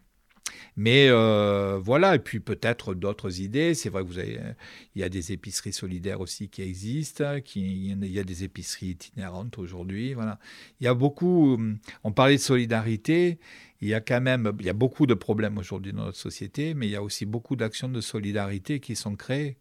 [0.75, 3.73] Mais euh, voilà, et puis peut-être d'autres idées.
[3.73, 8.11] C'est vrai que vous il y a des épiceries solidaires aussi qui existent, qui, il
[8.11, 10.13] y a des épiceries itinérantes aujourd'hui.
[10.13, 10.39] Voilà,
[10.79, 11.57] il y a beaucoup.
[12.03, 13.39] On parlait de solidarité
[13.81, 16.73] il y a quand même, il y a beaucoup de problèmes aujourd'hui dans notre société,
[16.73, 19.57] mais il y a aussi beaucoup d'actions de solidarité qui sont créées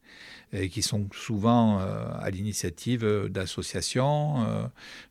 [0.52, 4.66] et qui sont souvent euh, à l'initiative d'associations, euh,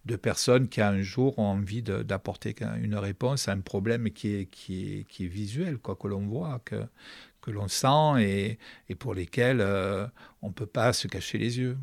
[0.06, 4.46] de personnes qui un jour ont envie d'apporter une réponse à un problème qui est,
[4.46, 6.84] qui est, qui est visuel, quoi, que l'on voit, que,
[7.42, 10.06] que l'on sent et, et, pour lesquels euh,
[10.42, 11.78] on ne peut pas se cacher les yeux.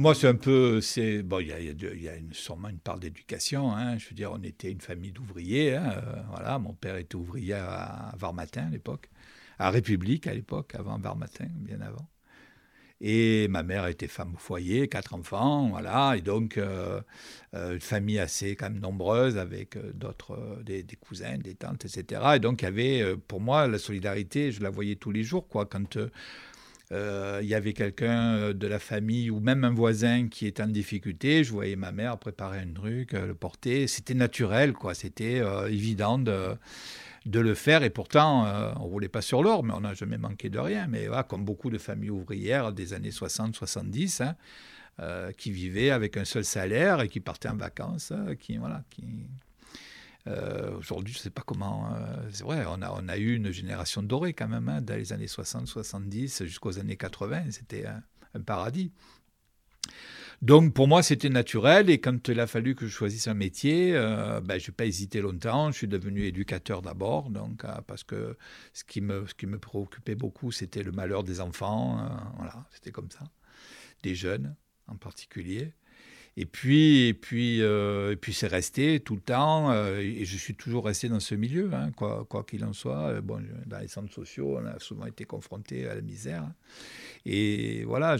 [0.00, 0.80] Moi, c'est un peu.
[1.24, 3.70] Bon, il y a, sûrement une part d'éducation.
[3.70, 3.98] Hein.
[3.98, 5.76] Je veux dire, on était une famille d'ouvriers.
[5.76, 5.92] Hein.
[5.94, 9.10] Euh, voilà, mon père était ouvrier à, Varmatin à l'époque,
[9.58, 12.08] à République à l'époque, avant Varmatin, bien avant.
[13.02, 17.02] Et ma mère était femme au foyer, quatre enfants, voilà, et donc euh,
[17.54, 22.22] euh, une famille assez quand même nombreuse avec d'autres, des, cousins, des tantes, etc.
[22.36, 25.46] Et donc il y avait, pour moi, la solidarité, je la voyais tous les jours,
[25.46, 25.66] quoi.
[25.66, 25.98] Quand
[26.90, 30.68] il y avait quelqu'un euh, de la famille ou même un voisin qui était en
[30.68, 33.86] difficulté, je voyais ma mère préparer un truc, euh, le porter.
[33.86, 34.94] C'était naturel, quoi.
[34.94, 36.56] C'était évident de,
[37.26, 37.82] le faire.
[37.84, 38.44] Et pourtant,
[38.76, 40.86] on ne roulait pas sur l'or, mais on n'a jamais manqué de rien.
[40.88, 44.36] Mais voilà, comme beaucoup de familles ouvrières des années 60-70, hein,
[45.00, 49.04] euh, qui vivaient avec un seul salaire et qui partaient en vacances, qui voilà, qui
[50.78, 51.94] Aujourd'hui, je ne sais pas comment.
[52.30, 55.66] c'est vrai, on a, eu une génération dorée quand même, hein, dans les années 60,
[55.66, 57.50] 70, jusqu'aux années 80.
[57.50, 58.02] C'était un,
[58.40, 58.92] paradis.
[60.42, 61.90] Donc pour moi, c'était naturel.
[61.90, 64.86] Et quand il a fallu que je choisisse un métier, euh, ben, je n'ai pas
[64.86, 65.70] hésité longtemps.
[65.70, 68.36] Je suis devenu éducateur d'abord, donc euh, parce que
[68.72, 69.26] ce qui me,
[69.58, 71.98] préoccupait beaucoup, c'était le malheur des enfants.
[71.98, 73.24] Euh, voilà, c'était comme ça,
[74.02, 74.56] des jeunes
[74.86, 75.74] en particulier.
[76.36, 79.74] Et puis, et puis, et puis c'est resté tout le temps.
[79.74, 83.20] et je suis toujours resté dans ce milieu, hein, quoi qu'il en soit.
[83.20, 86.44] Bon, dans les centres sociaux, on a souvent été confronté à la misère.
[87.26, 88.16] Et voilà,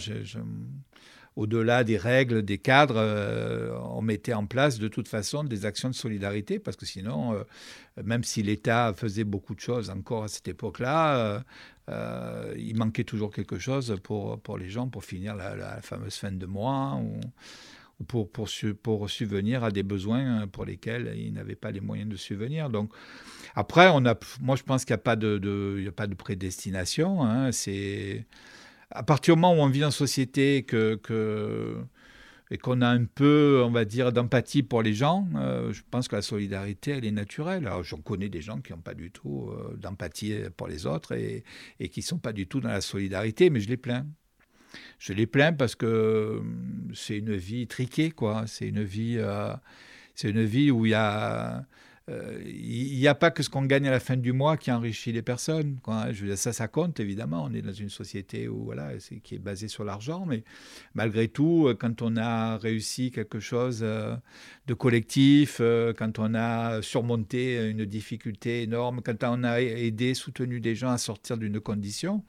[1.35, 5.89] au-delà des règles, des cadres, euh, on mettait en place de toute façon des actions
[5.89, 7.43] de solidarité, parce que sinon, euh,
[8.03, 11.43] même si l'État faisait beaucoup de choses encore à cette époque-là,
[11.89, 16.31] euh, il manquait toujours quelque chose pour, pour les gens, pour finir la, fameuse fin
[16.31, 16.99] de mois,
[18.07, 18.47] pour, pour,
[18.81, 22.69] pour, subvenir à des besoins pour lesquels ils n'avaient pas les moyens de subvenir.
[22.69, 22.91] Donc,
[23.55, 26.15] après, on a, moi, je pense qu'il n'y a, pas de, de, a pas de
[26.15, 27.23] prédestination.
[27.23, 28.25] Hein, c'est
[28.91, 31.77] à partir du moment où on vit en société que,
[32.49, 36.09] et qu'on a un peu, on va dire, d'empathie pour les gens, euh, je pense
[36.09, 37.65] que la solidarité, elle est naturelle.
[37.65, 41.13] Alors, j'en connais des gens qui n'ont pas du tout euh, d'empathie pour les autres
[41.13, 41.45] et,
[41.79, 44.05] et qui ne sont pas du tout dans la solidarité, mais je les plains.
[44.99, 48.45] Je les plains parce que hum, c'est une vie triquée, quoi.
[48.47, 49.53] C'est une vie, euh,
[50.15, 51.65] c'est une vie où il y a
[52.09, 54.71] euh, il n'y a pas que ce qu'on gagne à la fin du mois qui
[54.71, 55.77] enrichit les personnes.
[55.83, 56.11] Quoi.
[56.11, 57.43] Je ça, ça compte évidemment.
[57.47, 58.91] On est dans une société où voilà,
[59.23, 60.43] qui est basée sur l'argent, mais
[60.95, 65.61] malgré tout, euh, quand on a réussi quelque chose de collectif,
[65.97, 70.97] quand on a surmonté une difficulté énorme, quand on a aidé, soutenu des gens à
[70.97, 72.23] sortir d'une condition,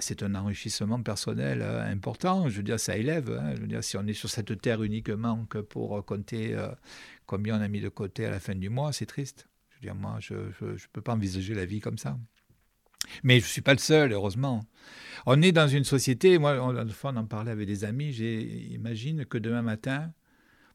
[0.00, 2.48] c'est un enrichissement personnel important.
[2.48, 3.30] Je veux dire, ça élève.
[3.30, 3.54] Hein.
[3.54, 6.56] Je veux dire, si on est sur cette terre uniquement que pour compter
[7.26, 9.48] combien on a mis de côté à la fin du mois, c'est triste.
[9.70, 12.18] Je veux dire, moi, je ne peux pas envisager la vie comme ça.
[13.22, 14.64] Mais je ne suis pas le seul, heureusement.
[15.26, 19.38] On est dans une société, moi, on, on en parlait avec des amis, j'imagine que
[19.38, 20.12] demain matin,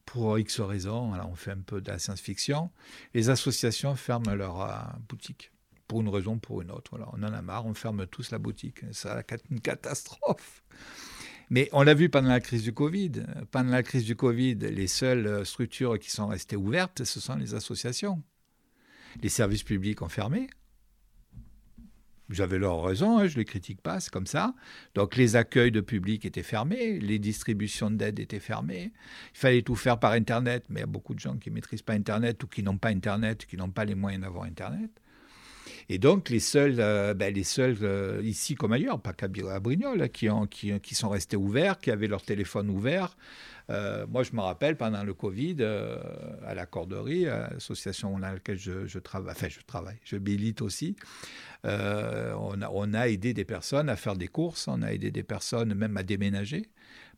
[0.05, 2.71] pour X raisons, alors on fait un peu de la science-fiction,
[3.13, 4.75] les associations ferment leur euh,
[5.07, 5.52] boutique.
[5.93, 6.89] Pour une raison, pour une autre.
[7.13, 8.81] on en a marre, on ferme tous la boutique.
[8.93, 9.11] C'est
[9.51, 10.63] une catastrophe.
[11.51, 13.11] Mais on l'a vu pendant la crise du Covid.
[13.51, 17.35] Pendant la crise du Covid, les seules euh, structures qui sont restées ouvertes, ce sont
[17.35, 18.23] les associations.
[19.21, 20.47] Les services publics ont fermé.
[22.31, 24.55] J'avais leur raison, hein, je ne les critique pas, c'est comme ça.
[24.95, 28.93] Donc les accueils de public étaient fermés, les distributions d'aide étaient fermées.
[29.35, 31.53] Il fallait tout faire par Internet, mais il y a beaucoup de gens qui ne
[31.53, 34.89] maîtrisent pas Internet ou qui n'ont pas Internet, qui n'ont pas les moyens d'avoir Internet.
[35.89, 40.01] Et donc, les seuls, euh, ben, les seuls euh, ici comme ailleurs, pas qu'à Brignoles,
[40.01, 43.17] hein, qui, ont, qui, qui, sont restés ouverts, qui avaient leur téléphone ouvert.
[43.69, 45.63] Euh, moi, je me rappelle, pendant le Covid,
[46.45, 50.95] à la Corderie, l'association dans laquelle je, je, travaille, enfin, je travaille, je milite aussi,
[51.63, 55.23] on a, on, a, aidé des personnes à faire des courses, on a aidé des
[55.23, 56.69] personnes même à déménager,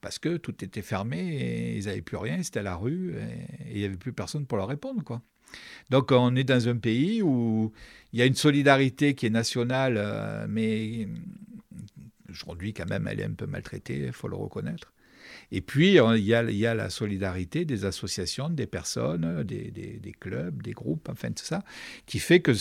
[0.02, 3.72] parce que tout était fermé et ils n'avaient plus rien, c'était à la rue, et
[3.72, 5.24] il n'y avait plus personne pour leur répondre, quoi.
[5.90, 7.72] Donc on est dans un pays où
[8.14, 11.08] il y a une solidarité qui est nationale, euh, mais
[12.30, 14.92] aujourd'hui quand même elle est un peu maltraitée, il faut le reconnaître.
[15.52, 20.72] Et puis il y, a, la solidarité des associations, des personnes, des, des, clubs, des
[20.72, 21.64] groupes, enfin tout ça,
[22.06, 22.52] qui fait que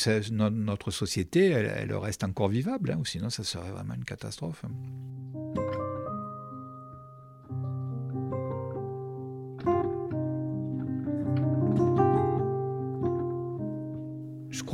[0.50, 4.64] notre société, elle, reste encore vivable, hein, ou sinon ça serait vraiment une catastrophe.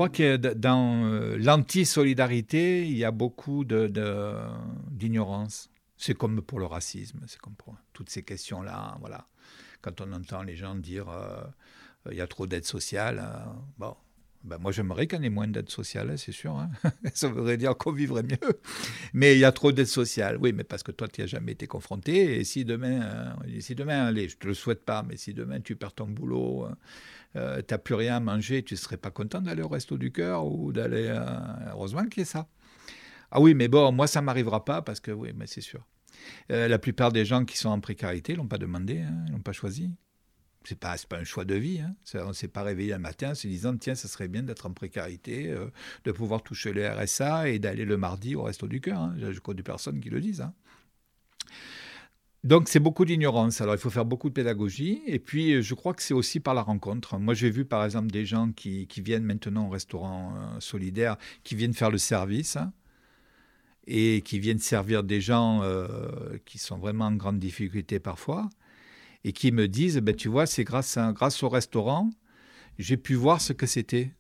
[0.01, 5.67] Crois que dans euh, l'anti-solidarité, il y a beaucoup d'ignorance.
[5.67, 8.97] De, c'est comme pour le racisme, c'est comme pour toutes ces questions-là.
[9.01, 9.27] Voilà.
[9.83, 11.43] Quand on entend les gens dire euh,
[12.11, 13.45] il y a trop d'aide sociale, euh,
[13.77, 13.95] bon,
[14.42, 16.57] ben moi j'aimerais qu'il y ait moins d'aide sociale, hein, c'est sûr.
[16.57, 16.70] Hein.
[17.14, 18.38] Ça voudrait dire qu'on vivrait mieux.
[19.12, 20.38] Mais il y a trop d'aide sociale.
[20.40, 22.38] Oui, mais parce que toi, tu n'y as jamais été confronté.
[22.38, 25.61] Et si demain, si demain, allez, je ne te le souhaite pas, mais si demain
[25.61, 26.66] tu perds ton boulot,
[27.37, 29.98] euh, tu n'as plus rien à manger, tu ne serais pas content d'aller au resto
[29.98, 31.07] du cœur ou d'aller.
[31.09, 31.22] Euh,
[31.72, 32.48] heureusement qu'il y ait ça?
[33.31, 35.87] Ah oui, mais bon, moi, ça ne m'arrivera pas parce que, oui, mais c'est sûr.
[36.50, 39.31] Euh, la plupart des gens qui sont en précarité ne l'ont pas demandé, hein, ils
[39.31, 39.90] ne l'ont pas choisi.
[40.64, 41.81] Ce n'est pas, pas un choix de vie.
[41.81, 41.94] Hein.
[42.14, 44.73] On s'est pas réveillé un matin en se disant tiens, ça serait bien d'être en
[44.73, 45.55] précarité,
[46.05, 49.01] de pouvoir toucher le RSA et d'aller le mardi au resto du cœur.
[49.01, 49.14] Hein.
[49.18, 50.42] Je connais personnes qui le disent.
[50.42, 50.53] Hein.
[52.42, 53.61] Donc c'est beaucoup d'ignorance.
[53.61, 55.03] Alors il faut faire beaucoup de pédagogie.
[55.07, 57.18] Et puis euh, je crois que c'est aussi par la rencontre.
[57.18, 61.55] Moi j'ai vu par exemple des gens qui, viennent maintenant au restaurant euh, solidaire, qui
[61.55, 62.57] viennent faire le service.
[63.87, 65.62] et qui viennent servir des gens
[66.44, 68.49] qui sont vraiment en grande difficulté parfois
[69.25, 72.11] et qui me disent, ben, tu vois, c'est grâce, grâce au restaurant,
[72.79, 74.13] j'ai pu voir ce que c'était.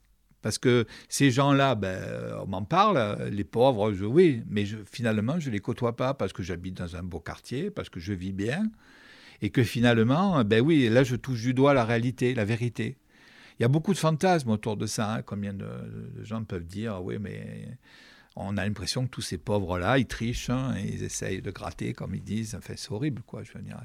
[0.42, 2.02] Parce que ces gens-là, ben,
[2.42, 6.32] on m'en parle, les pauvres, je, oui, mais finalement, je ne les côtoie pas parce
[6.32, 8.70] que j'habite dans un beau quartier, parce que je vis bien,
[9.42, 12.96] et que finalement, ben oui, là, je touche du doigt la réalité, la vérité.
[13.58, 15.16] Il y a beaucoup de fantasmes autour de ça.
[15.16, 15.22] Hein.
[15.22, 15.66] Combien de,
[16.16, 17.68] de, gens peuvent dire, oui, mais
[18.36, 22.14] on a l'impression que tous ces pauvres-là, ils trichent, hein, ils essayent de gratter, comme
[22.14, 22.54] ils disent.
[22.54, 23.42] Enfin, c'est horrible, quoi.
[23.42, 23.80] Je veux dire.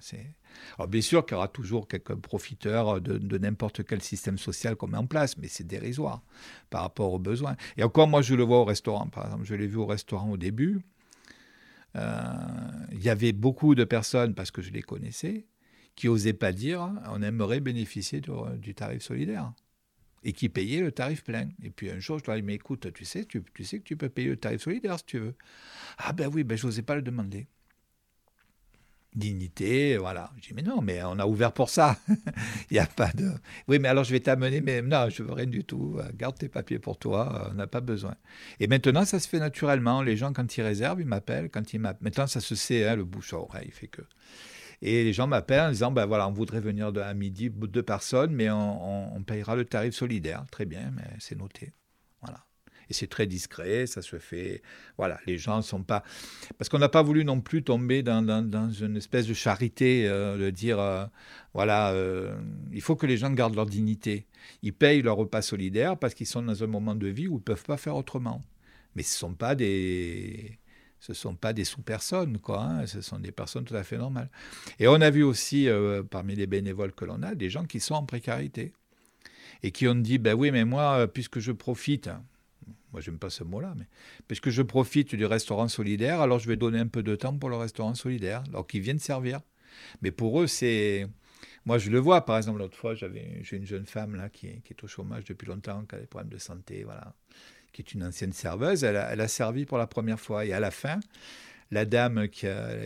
[0.77, 4.87] Alors, bien sûr qu'il y aura toujours quelques profiteurs de, n'importe quel système social qu'on
[4.87, 6.21] met en place, mais c'est dérisoire
[6.69, 7.55] par rapport aux besoins.
[7.77, 9.45] Et encore, moi, je le vois au restaurant, par exemple.
[9.45, 10.79] Je l'ai vu au restaurant au début.
[11.95, 12.23] Euh,
[12.91, 15.47] il y avait beaucoup de personnes, parce que je les connaissais,
[15.95, 18.21] qui n'osaient pas dire on aimerait bénéficier
[18.57, 19.53] du tarif solidaire
[20.25, 21.49] et qui payait le tarif plein.
[21.63, 23.83] Et puis un jour, je leur ai dit, mais écoute, tu sais, tu, sais que
[23.83, 25.35] tu peux payer le tarif solidaire si tu veux.
[25.99, 27.47] Ah ben oui, ben je n'osais pas le demander.
[29.13, 30.31] Dignité, voilà.
[30.41, 31.97] J'ai dit, mais non, mais on a ouvert pour ça.
[32.71, 33.31] Il n'y a pas de...
[33.67, 35.99] Oui, mais alors je vais t'amener, mais non, je veux rien du tout.
[36.15, 38.15] Garde tes papiers pour toi, on n'a pas besoin.
[38.59, 40.01] Et maintenant, ça se fait naturellement.
[40.01, 41.49] Les gens, quand ils réservent, ils m'appellent.
[41.51, 42.03] Quand ils m'appellent...
[42.03, 44.01] Maintenant, ça se sait, hein, le bouche à oreille fait que...
[44.81, 48.33] Et les gens m'appellent en disant, ben voilà, on voudrait venir à midi, deux personnes,
[48.33, 50.45] mais on, payera le tarif solidaire.
[50.51, 51.73] Très bien, mais c'est noté.
[52.21, 52.45] Voilà.
[52.89, 54.61] Et c'est très discret, ça se fait.
[54.97, 56.03] Voilà, les gens ne sont pas.
[56.57, 60.37] Parce qu'on n'a pas voulu non plus tomber dans, dans, une espèce de charité, euh,
[60.37, 61.05] de dire, euh,
[61.53, 62.35] voilà, euh,
[62.71, 64.27] il faut que les gens gardent leur dignité.
[64.61, 67.35] Ils payent leur repas solidaire parce qu'ils sont dans un moment de vie où ils
[67.35, 68.43] ne peuvent pas faire autrement.
[68.95, 70.59] Mais ce ne sont pas des
[71.05, 72.63] ce ne sont pas des sous-personnes, quoi.
[72.63, 74.27] Hein, ce sont des personnes tout à fait normales.
[74.79, 77.79] Et on a vu aussi, euh, parmi les bénévoles que l'on a, des gens qui
[77.79, 78.73] sont en précarité
[79.61, 82.09] et qui ont dit, ben oui, mais moi, euh, puisque je profite,
[82.91, 83.85] moi j'aime pas ce mot-là, mais
[84.27, 87.49] puisque je profite du restaurant solidaire, alors je vais donner un peu de temps pour
[87.49, 89.41] le restaurant solidaire, alors qu'ils viennent servir.
[90.01, 91.07] Mais pour eux, c'est...
[91.65, 94.73] Moi, je le vois, par exemple, l'autre fois, j'ai une jeune femme là qui qui
[94.73, 97.13] est au chômage depuis longtemps, qui a des problèmes de santé, voilà
[97.75, 100.45] qui est une ancienne serveuse, elle a, servi pour la première fois.
[100.45, 100.99] Et à la fin,
[101.71, 102.45] la dame qui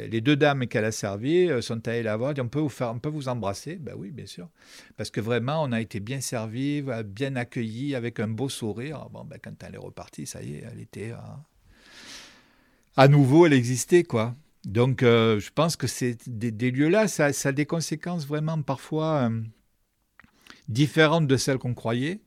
[0.10, 2.70] les deux dames qu'elle a servi euh, sont allées la voir, dit on peut vous
[2.70, 3.76] faire, on peut vous embrasser.
[3.76, 4.50] Ben oui, bien sûr,
[4.98, 9.08] parce que vraiment on a été bien servi, bien accueilli, avec un beau sourire.
[9.12, 11.14] Bon, ben, quand elle est repartie, ça y est, elle était
[12.98, 14.36] à nouveau, elle existait quoi.
[14.66, 19.42] Donc euh, je pense que c'est des, lieux-là, ça, a des conséquences vraiment parfois euh,
[20.68, 22.20] différentes de celles qu'on croyait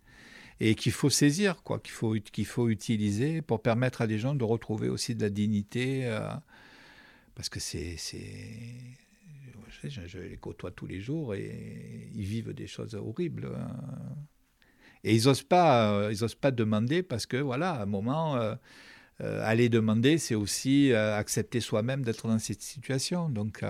[0.61, 4.35] et qu'il faut saisir, quoi, qu'il faut, qu'il faut utiliser pour permettre à des gens
[4.35, 6.07] de retrouver aussi de la dignité.
[6.07, 6.29] Euh,
[7.35, 7.97] parce que c'est.
[9.85, 13.49] Je, je, les côtoie tous les jours et ils vivent des choses horribles.
[13.57, 13.77] Hein.
[15.03, 18.55] Et ils n'osent pas, euh, pas demander parce que, voilà, un moment, euh,
[19.21, 23.29] aller demander, c'est aussi accepter soi-même d'être dans cette situation.
[23.29, 23.65] Donc,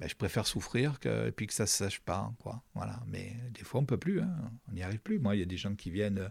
[0.00, 2.32] ben, je préfère souffrir que, et puis que ça ne se sache pas.
[2.40, 2.62] Quoi.
[2.74, 3.02] Voilà.
[3.06, 4.20] Mais des fois, on ne peut plus.
[4.20, 4.52] Hein.
[4.68, 5.18] On n'y arrive plus.
[5.18, 6.28] Moi, il y a des gens qui viennent euh,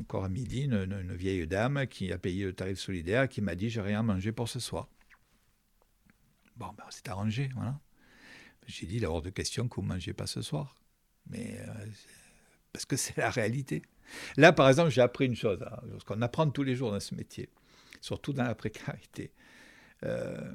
[0.00, 3.70] encore à midi, une, vieille dame qui a payé le tarif solidaire, qui m'a dit
[3.70, 4.88] J'ai rien à manger pour ce soir.
[6.56, 7.50] Bon, ben, c'est arrangé.
[7.54, 7.80] Voilà.
[8.66, 10.76] J'ai dit Il hors de question que vous ne mangez pas ce soir.
[11.26, 11.86] Mais euh,
[12.72, 13.82] parce que c'est la réalité.
[14.36, 17.00] Là, par exemple, j'ai appris une chose, hein, ce qu'on apprend tous les jours dans
[17.00, 17.48] ce métier,
[18.00, 19.32] surtout dans la précarité.
[20.04, 20.52] Euh,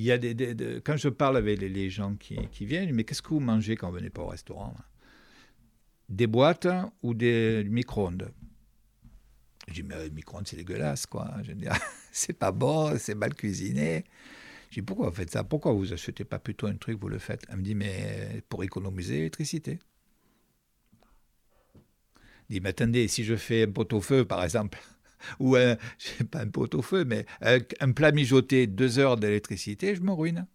[0.00, 3.28] il y a des, quand je parle avec les, gens qui, viennent, mais qu'est-ce que
[3.28, 4.74] vous mangez quand vous venez pas au restaurant
[6.08, 6.68] Des boîtes
[7.02, 8.32] ou des micro-ondes?
[9.68, 11.30] Je dis, mais micro-ondes, c'est dégueulasse, quoi.
[11.42, 11.66] Je dis,
[12.12, 14.04] c'est pas bon, c'est mal cuisiné.
[14.70, 15.44] Je dis, pourquoi vous faites ça?
[15.44, 17.42] Pourquoi vous achetez pas plutôt un truc, vous le faites?
[17.50, 19.80] Elle me dit, mais pour économiser l'électricité.
[22.48, 24.78] Je dis, mais attendez, si je fais un pot-au-feu, par exemple,
[25.38, 29.94] ou un, sais pas un pot au feu, mais un, plat mijoté, deux heures d'électricité,
[29.94, 30.46] je me ruine.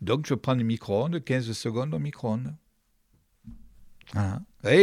[0.00, 2.54] Donc je prends le micro-ondes, 15 secondes au micro-ondes.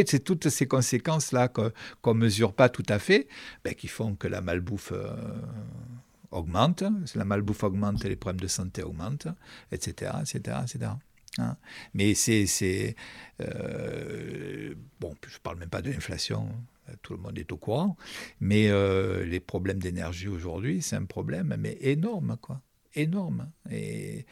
[0.06, 3.28] c'est toutes ces conséquences-là qu'on ne mesure pas tout à fait,
[3.64, 5.16] ben, qui font que la malbouffe euh,
[6.32, 6.84] augmente.
[7.16, 9.28] La malbouffe augmente, les problèmes de santé augmentent,
[9.72, 10.12] etc.
[10.22, 10.92] etc., etc.
[11.94, 12.96] Mais c'est.
[13.42, 16.50] Euh, bon, je ne parle même pas de l'inflation.
[16.90, 17.98] Euh, tout le monde est au courant.
[18.40, 22.62] Mais euh, les problèmes d'énergie aujourd'hui, c'est un problème, mais énorme, quoi.
[22.96, 23.52] Énorme.
[23.70, 24.26] Et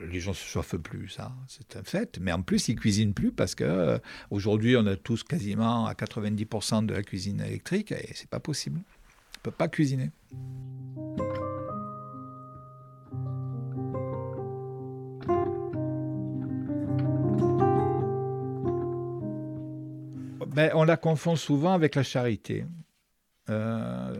[0.00, 2.18] euh, les gens se chauffent plus, ça, c'est un fait.
[2.20, 6.86] Mais en plus, ils cuisinent plus parce que aujourd'hui, on a tous quasiment à 90%
[6.86, 8.80] de la cuisine électrique et c'est pas possible.
[9.38, 10.10] On peut pas cuisiner.
[20.54, 22.64] Ben, on la confond souvent avec la charité.
[23.48, 24.14] Euh,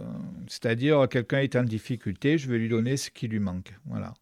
[0.48, 3.72] C'est-à-dire, quelqu'un est en difficulté, je vais lui donner ce qui lui manque.
[3.86, 4.14] Voilà.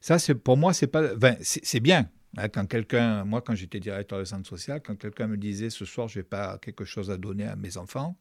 [0.00, 1.14] Ça, c'est pour moi, c'est pas.
[1.16, 2.08] Enfin, c'est bien.
[2.36, 5.84] Hein, quand quelqu'un, moi, quand j'étais directeur de centre social, quand quelqu'un me disait ce
[5.84, 8.16] soir, je n'ai pas quelque chose à donner à mes enfants,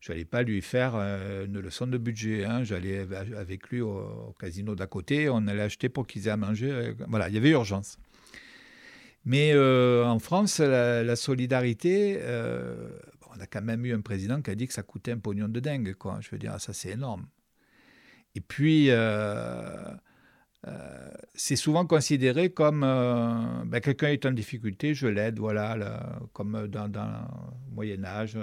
[0.00, 2.44] je n'allais pas lui faire euh, une leçon de budget.
[2.44, 2.64] Hein.
[2.64, 6.70] J'allais avec lui au, casino d'à côté, on allait acheter pour qu'ils aient à manger.
[6.70, 7.98] Euh, voilà, il y avait urgence.
[9.28, 12.18] Mais euh, en France, la, solidarité,
[13.30, 15.48] on a quand même eu un président qui a dit que ça coûtait un pognon
[15.48, 15.92] de dingue.
[15.92, 16.18] Quoi.
[16.22, 17.26] Je veux dire, ça c'est énorme.
[18.34, 18.86] Et puis,
[20.66, 25.76] euh, c'est souvent considéré comme euh, ben, quelqu'un est en difficulté, je l'aide, voilà,
[26.32, 28.38] comme dans, le Moyen Âge,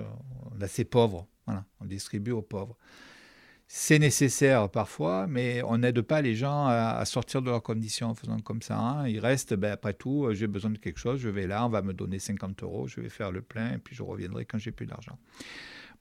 [0.56, 2.78] on a ces pauvres, voilà, on distribue aux pauvres.
[3.68, 8.16] C'est nécessaire parfois, mais on n'aide pas les gens à, sortir de leurs conditions en
[8.16, 8.78] faisant comme ça.
[8.78, 9.08] Hein.
[9.08, 11.82] Ils restent, ben, après tout, j'ai besoin de quelque chose, je vais là, on va
[11.82, 14.72] me donner 50 euros, je vais faire le plein, et puis je reviendrai quand j'ai
[14.72, 15.18] plus d'argent.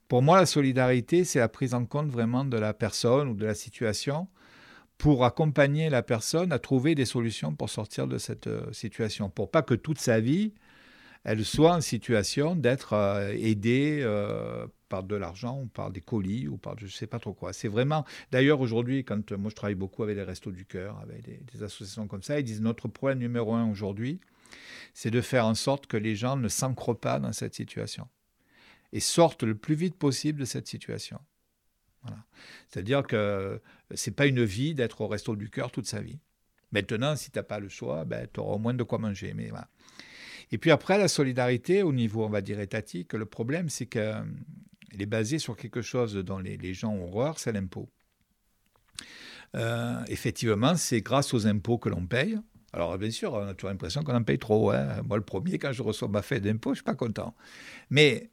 [0.07, 3.45] Pour moi, la solidarité, c'est la prise en compte vraiment de la personne ou de
[3.45, 4.27] la situation
[4.97, 9.51] pour accompagner la personne à trouver des solutions pour sortir de cette euh, situation, pour
[9.51, 10.53] pas que toute sa vie,
[11.23, 16.47] elle soit en situation d'être euh, aidée euh, par de l'argent ou par des colis
[16.47, 17.53] ou par je ne sais pas trop quoi.
[17.53, 18.05] C'est vraiment.
[18.31, 22.07] D'ailleurs, aujourd'hui, quand moi je travaille beaucoup avec les Restos du Cœur, avec des, associations
[22.07, 24.19] comme ça, ils disent notre problème numéro un aujourd'hui,
[24.93, 28.07] c'est de faire en sorte que les gens ne s'ancrent pas dans cette situation
[28.93, 31.19] et sortent le plus vite possible de cette situation.
[32.69, 33.61] C'est-à-dire que
[33.93, 36.19] ce n'est pas une vie d'être au resto du cœur toute sa vie.
[36.71, 39.33] Maintenant, si tu n'as pas le choix, ben, tu auras au moins de quoi manger.
[39.33, 39.49] Mais
[40.51, 43.85] Et puis après, la solidarité au niveau, on va dire, étatique, le problème, c'est
[44.95, 47.89] qu'elle est basée sur quelque chose dont les, gens ont horreur, c'est l'impôt.
[49.55, 52.37] Euh, effectivement, c'est grâce aux impôts que l'on paye.
[52.71, 54.71] Alors, bien sûr, on a toujours l'impression qu'on en paye trop.
[54.71, 55.01] Hein.
[55.05, 57.35] Moi, le premier, quand je reçois ma fête d'impôt, je ne suis pas content.
[57.89, 58.29] Mais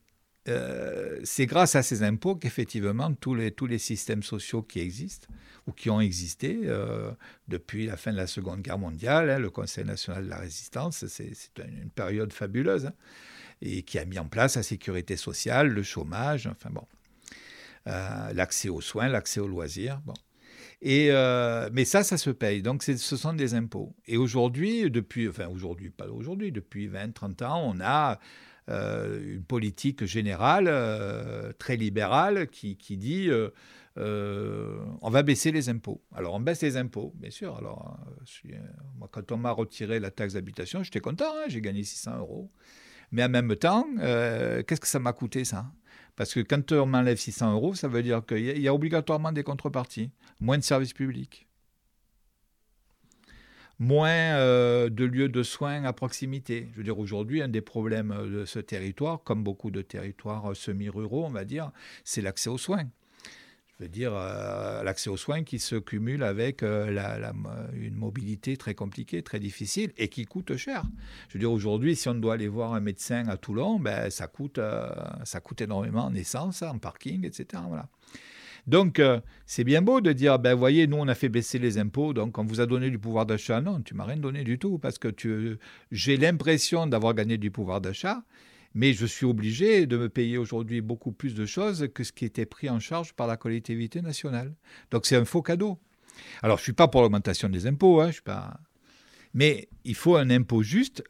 [0.49, 5.29] euh, c'est grâce à ces impôts qu'effectivement tous les, tous les systèmes sociaux qui existent
[5.69, 7.13] ou qui ont existé euh,
[7.47, 11.07] depuis la fin de la Seconde Guerre mondiale, hein, le Conseil national de la résistance,
[11.07, 12.95] c'est une, période fabuleuse hein,
[13.63, 16.87] et qui a mis en place la sécurité sociale, le chômage, enfin bon,
[17.87, 20.15] euh, l'accès aux soins, l'accès aux loisirs, bon.
[20.85, 21.11] Et,
[21.73, 22.61] mais ça, ça se paye.
[22.61, 23.95] Donc, ce sont des impôts.
[24.09, 28.19] Et aujourd'hui, depuis, enfin aujourd'hui, pas aujourd'hui, depuis 20, 30 ans, on a
[28.69, 36.01] euh, une politique générale euh, très libérale qui, dit euh, on va baisser les impôts.
[36.15, 37.57] Alors on baisse les impôts, bien sûr.
[37.57, 37.99] Alors
[38.97, 42.51] moi, quand on m'a retiré la taxe d'habitation, j'étais content, hein, j'ai gagné 600 euros.
[43.13, 45.67] Mais en même temps, qu'est-ce que ça m'a coûté ça?
[46.17, 49.43] Parce que quand on m'enlève 600 euros, ça veut dire qu'il y a obligatoirement des
[49.43, 50.11] contreparties,
[50.41, 51.47] moins de services publics
[53.83, 56.69] moins euh, de lieux de soins à proximité.
[56.73, 61.25] Je veux dire, aujourd'hui, un des problèmes de ce territoire, comme beaucoup de territoires semi-ruraux,
[61.27, 61.73] on va dire,
[62.05, 62.85] c'est l'accès aux soins.
[63.79, 67.33] Je veux dire, euh, l'accès aux soins qui se cumule avec euh,
[67.75, 70.85] une mobilité très compliquée, très difficile et qui coûte cher.
[71.29, 74.27] Je veux dire, aujourd'hui, si on doit aller voir un médecin à Toulon, ben, ça,
[74.27, 74.61] coûte,
[75.25, 77.62] ça coûte énormément en essence, en parking, etc.
[77.68, 77.89] Voilà.
[78.66, 81.79] Donc, euh, c'est bien beau de dire, ben voyez, nous, on a fait baisser les
[81.79, 83.61] impôts, donc on vous a donné du pouvoir d'achat.
[83.61, 85.12] Non, tu m'as rien donné du tout, parce que
[85.91, 88.23] j'ai l'impression d'avoir gagné du pouvoir d'achat,
[88.75, 92.25] mais je suis obligé de me payer aujourd'hui beaucoup plus de choses que ce qui
[92.25, 94.55] était pris en charge par la collectivité nationale.
[94.91, 95.79] Donc, c'est un faux cadeau.
[96.43, 98.61] Alors, je ne suis pas pour l'augmentation des impôts, hein, je suis pas...
[99.35, 101.03] mais il faut un impôt juste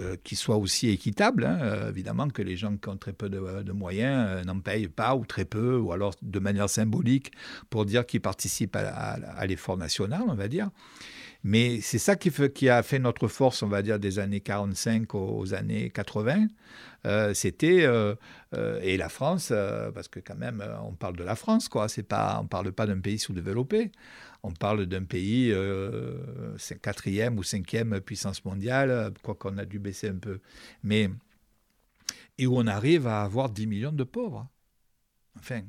[0.00, 1.44] euh, qui soit aussi équitable.
[1.44, 1.58] Hein.
[1.60, 5.16] Euh, évidemment que les gens qui ont très peu de, moyens euh, n'en payent pas
[5.16, 7.32] ou très peu, ou alors de manière symbolique
[7.68, 10.70] pour dire qu'ils participent à, l'effort national, on va dire.
[11.48, 15.54] Mais c'est ça qui, a fait notre force, on va dire, des années 45 aux,
[15.54, 16.46] années 80.
[17.32, 17.88] C'était
[18.82, 19.50] et la France,
[19.94, 21.88] parce que quand même, on parle de la France, quoi.
[21.88, 23.92] C'est pas, on parle pas d'un pays sous-développé.
[24.42, 26.18] On parle d'un pays euh,
[26.82, 30.40] quatrième ou cinquième puissance mondiale, quoi qu'on a dû baisser un peu.
[30.82, 31.08] Mais,
[32.36, 34.46] et où on arrive à avoir 10 millions de pauvres.
[35.38, 35.62] Enfin.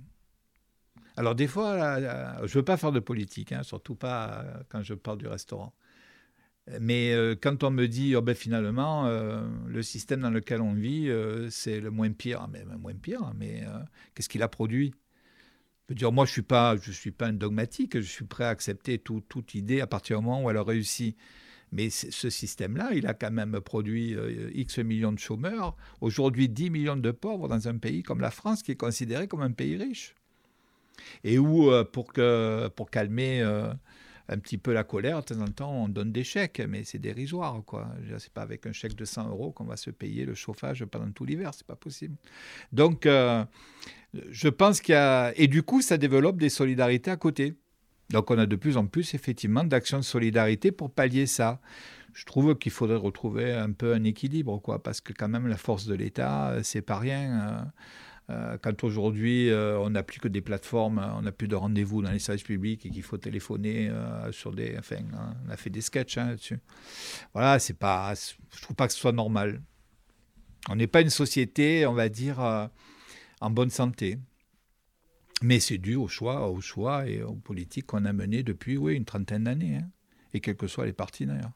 [1.20, 4.94] Alors des fois, je ne veux pas faire de politique, hein, surtout pas quand je
[4.94, 5.74] parle du restaurant.
[6.80, 10.74] Mais euh, quand on me dit, oh ben, finalement, euh, le système dans lequel on
[10.74, 11.12] vit,
[11.50, 13.64] c'est le moins pire, mais moins pire, mais
[14.16, 14.94] qu'est-ce qu'il a produit?
[15.90, 18.98] Dire, moi, je suis, pas, je suis pas un dogmatique, je suis prêt à accepter
[19.00, 21.18] toute idée à partir du moment où elle a réussi.
[21.74, 26.70] Mais ce système-là, il a quand même produit euh, X millions de chômeurs, aujourd'hui 10
[26.70, 29.76] millions de pauvres dans un pays comme la France, qui est considéré comme un pays
[29.76, 30.16] riche.
[31.24, 33.72] Et où, euh, pour, que, pour calmer euh,
[34.30, 35.22] un petit peu la colère.
[35.22, 37.62] De temps en temps, on donne des chèques, mais c'est dérisoire.
[37.66, 37.90] quoi.
[38.18, 41.12] C'est pas avec un chèque de 100 euros qu'on va se payer le chauffage pendant
[41.12, 41.52] tout l'hiver.
[41.54, 42.16] C'est pas possible.
[42.72, 43.44] Donc, euh,
[44.30, 45.34] je pense qu'il y a.
[45.36, 47.56] Et du coup, ça développe des solidarités à côté.
[48.12, 51.60] Donc, on a de plus en plus, effectivement, d'actions de solidarité pour pallier ça.
[52.14, 55.58] Je trouve qu'il faudrait retrouver un peu un équilibre, quoi, parce que quand même, la
[55.58, 57.72] force de l'État, c'est pas rien.
[58.62, 62.12] Quand aujourd'hui, euh, on n'a plus que des plateformes, on n'a plus de rendez-vous dans
[62.12, 64.76] les services publics et qu'il faut téléphoner euh, sur des.
[64.78, 64.98] Enfin,
[65.46, 66.60] on a fait des sketchs hein, là-dessus.
[67.34, 68.14] Voilà, c'est pas.
[68.14, 69.62] Je trouve pas que ce soit normal.
[70.70, 72.70] On n'est pas une société, on va dire,
[73.42, 74.20] en bonne santé.
[75.42, 78.96] Mais c'est dû au choix, au choix et aux politiques qu'on a menées depuis, oui,
[78.96, 79.90] une trentaine d'années, hein,
[80.34, 81.54] et quels que soient les partis d'ailleurs.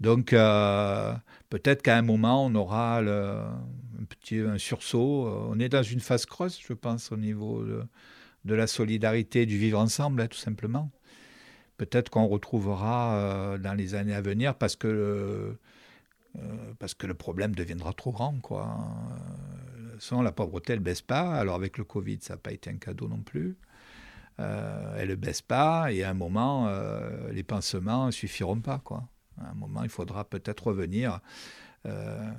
[0.00, 1.14] Donc, euh,
[1.50, 5.28] peut-être qu'à un moment, on aura un petit sursaut.
[5.50, 7.64] On est dans une phase creuse, je pense, au niveau
[8.44, 10.90] de, la solidarité, du vivre ensemble, hein, tout simplement.
[11.76, 15.56] Peut-être qu'on retrouvera euh, dans les années à venir parce que,
[16.38, 18.38] euh, parce que le problème deviendra trop grand.
[18.40, 18.76] Quoi.
[19.98, 21.34] Sans la pauvreté, elle ne baisse pas.
[21.34, 23.56] Alors, avec le Covid, ça n'a pas été un cadeau non plus.
[24.38, 26.68] elle ne baisse pas et à un moment,
[27.32, 28.78] les pansements ne suffiront pas.
[28.78, 29.08] Quoi.
[29.40, 31.20] À un moment, il faudra peut-être revenir.
[31.86, 32.30] Euh,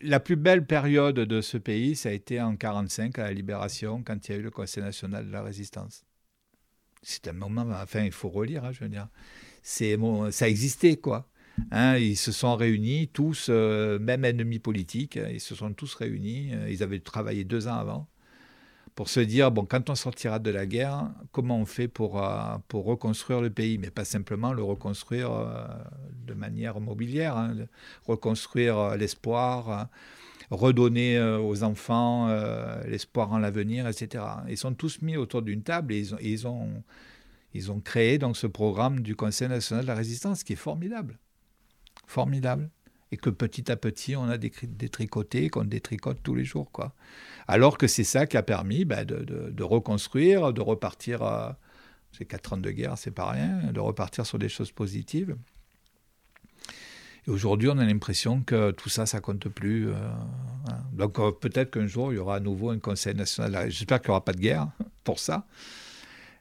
[0.00, 4.02] la plus belle période de ce pays, ça a été en 1945, à la Libération,
[4.02, 6.04] quand il y a eu le Conseil national de la résistance.
[7.02, 9.08] C'est un moment, enfin, il faut relire, hein, je veux dire.
[9.62, 9.98] C'est,
[10.30, 11.28] ça existait, quoi.
[11.70, 16.52] Hein, ils se sont réunis, tous, euh, même ennemis politiques, ils se sont tous réunis.
[16.52, 18.08] Euh, ils avaient travaillé deux ans avant
[18.96, 23.42] pour se dire, quand on sortira de la guerre, comment on fait pour, euh, reconstruire
[23.42, 25.66] le pays, mais pas simplement le reconstruire euh,
[26.26, 27.54] de manière mobilière, hein,
[28.06, 29.90] reconstruire euh, l'espoir,
[30.50, 32.28] redonner aux enfants
[32.86, 34.24] l'espoir en l'avenir, etc.
[34.48, 36.84] Ils sont tous mis autour d'une table et ils ont,
[37.52, 41.18] ils créé ce programme du Conseil national de la résistance qui est formidable.
[42.06, 42.70] Formidable
[43.12, 46.70] et que petit à petit, on a détricoté, qu'on détricote tous les jours.
[46.72, 46.92] Quoi.
[47.46, 51.54] Alors que c'est ça qui a permis bah, de, reconstruire, de repartir,
[52.12, 55.36] c'est quatre ans de guerre, c'est pas rien, de repartir sur des choses positives.
[57.26, 59.88] Et aujourd'hui, on a l'impression que tout ça, ça compte plus.
[59.88, 59.94] Euh,
[60.68, 60.78] hein.
[60.92, 63.68] Donc euh, peut-être qu'un jour, il y aura à nouveau un Conseil national.
[63.70, 64.68] J'espère qu'il n'y aura pas de guerre
[65.04, 65.46] pour ça.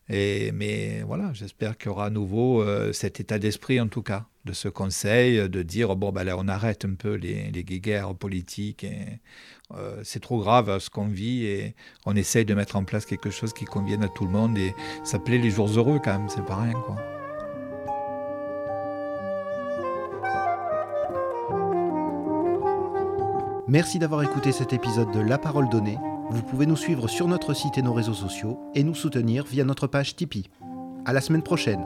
[0.09, 4.27] Mais voilà, j'espère qu'il y aura à nouveau euh, cet état d'esprit, en tout cas,
[4.45, 8.15] de ce conseil, de dire bon, ben là, on arrête un peu les, les guerres
[8.15, 8.83] politiques.
[8.83, 9.19] Et,
[9.73, 11.75] euh, c'est trop grave ce qu'on vit et
[12.05, 14.57] on essaye de mettre en place quelque chose qui convienne à tout le monde.
[14.57, 16.97] Et s'appeler les jours heureux, quand même, c'est pas rien, quoi.
[23.67, 25.97] Merci d'avoir écouté cet épisode de La Parole Donnée.
[26.29, 29.63] Vous pouvez nous suivre sur notre site et nos réseaux sociaux et nous soutenir via
[29.63, 30.49] notre page Tipeee.
[31.05, 31.85] À la semaine prochaine!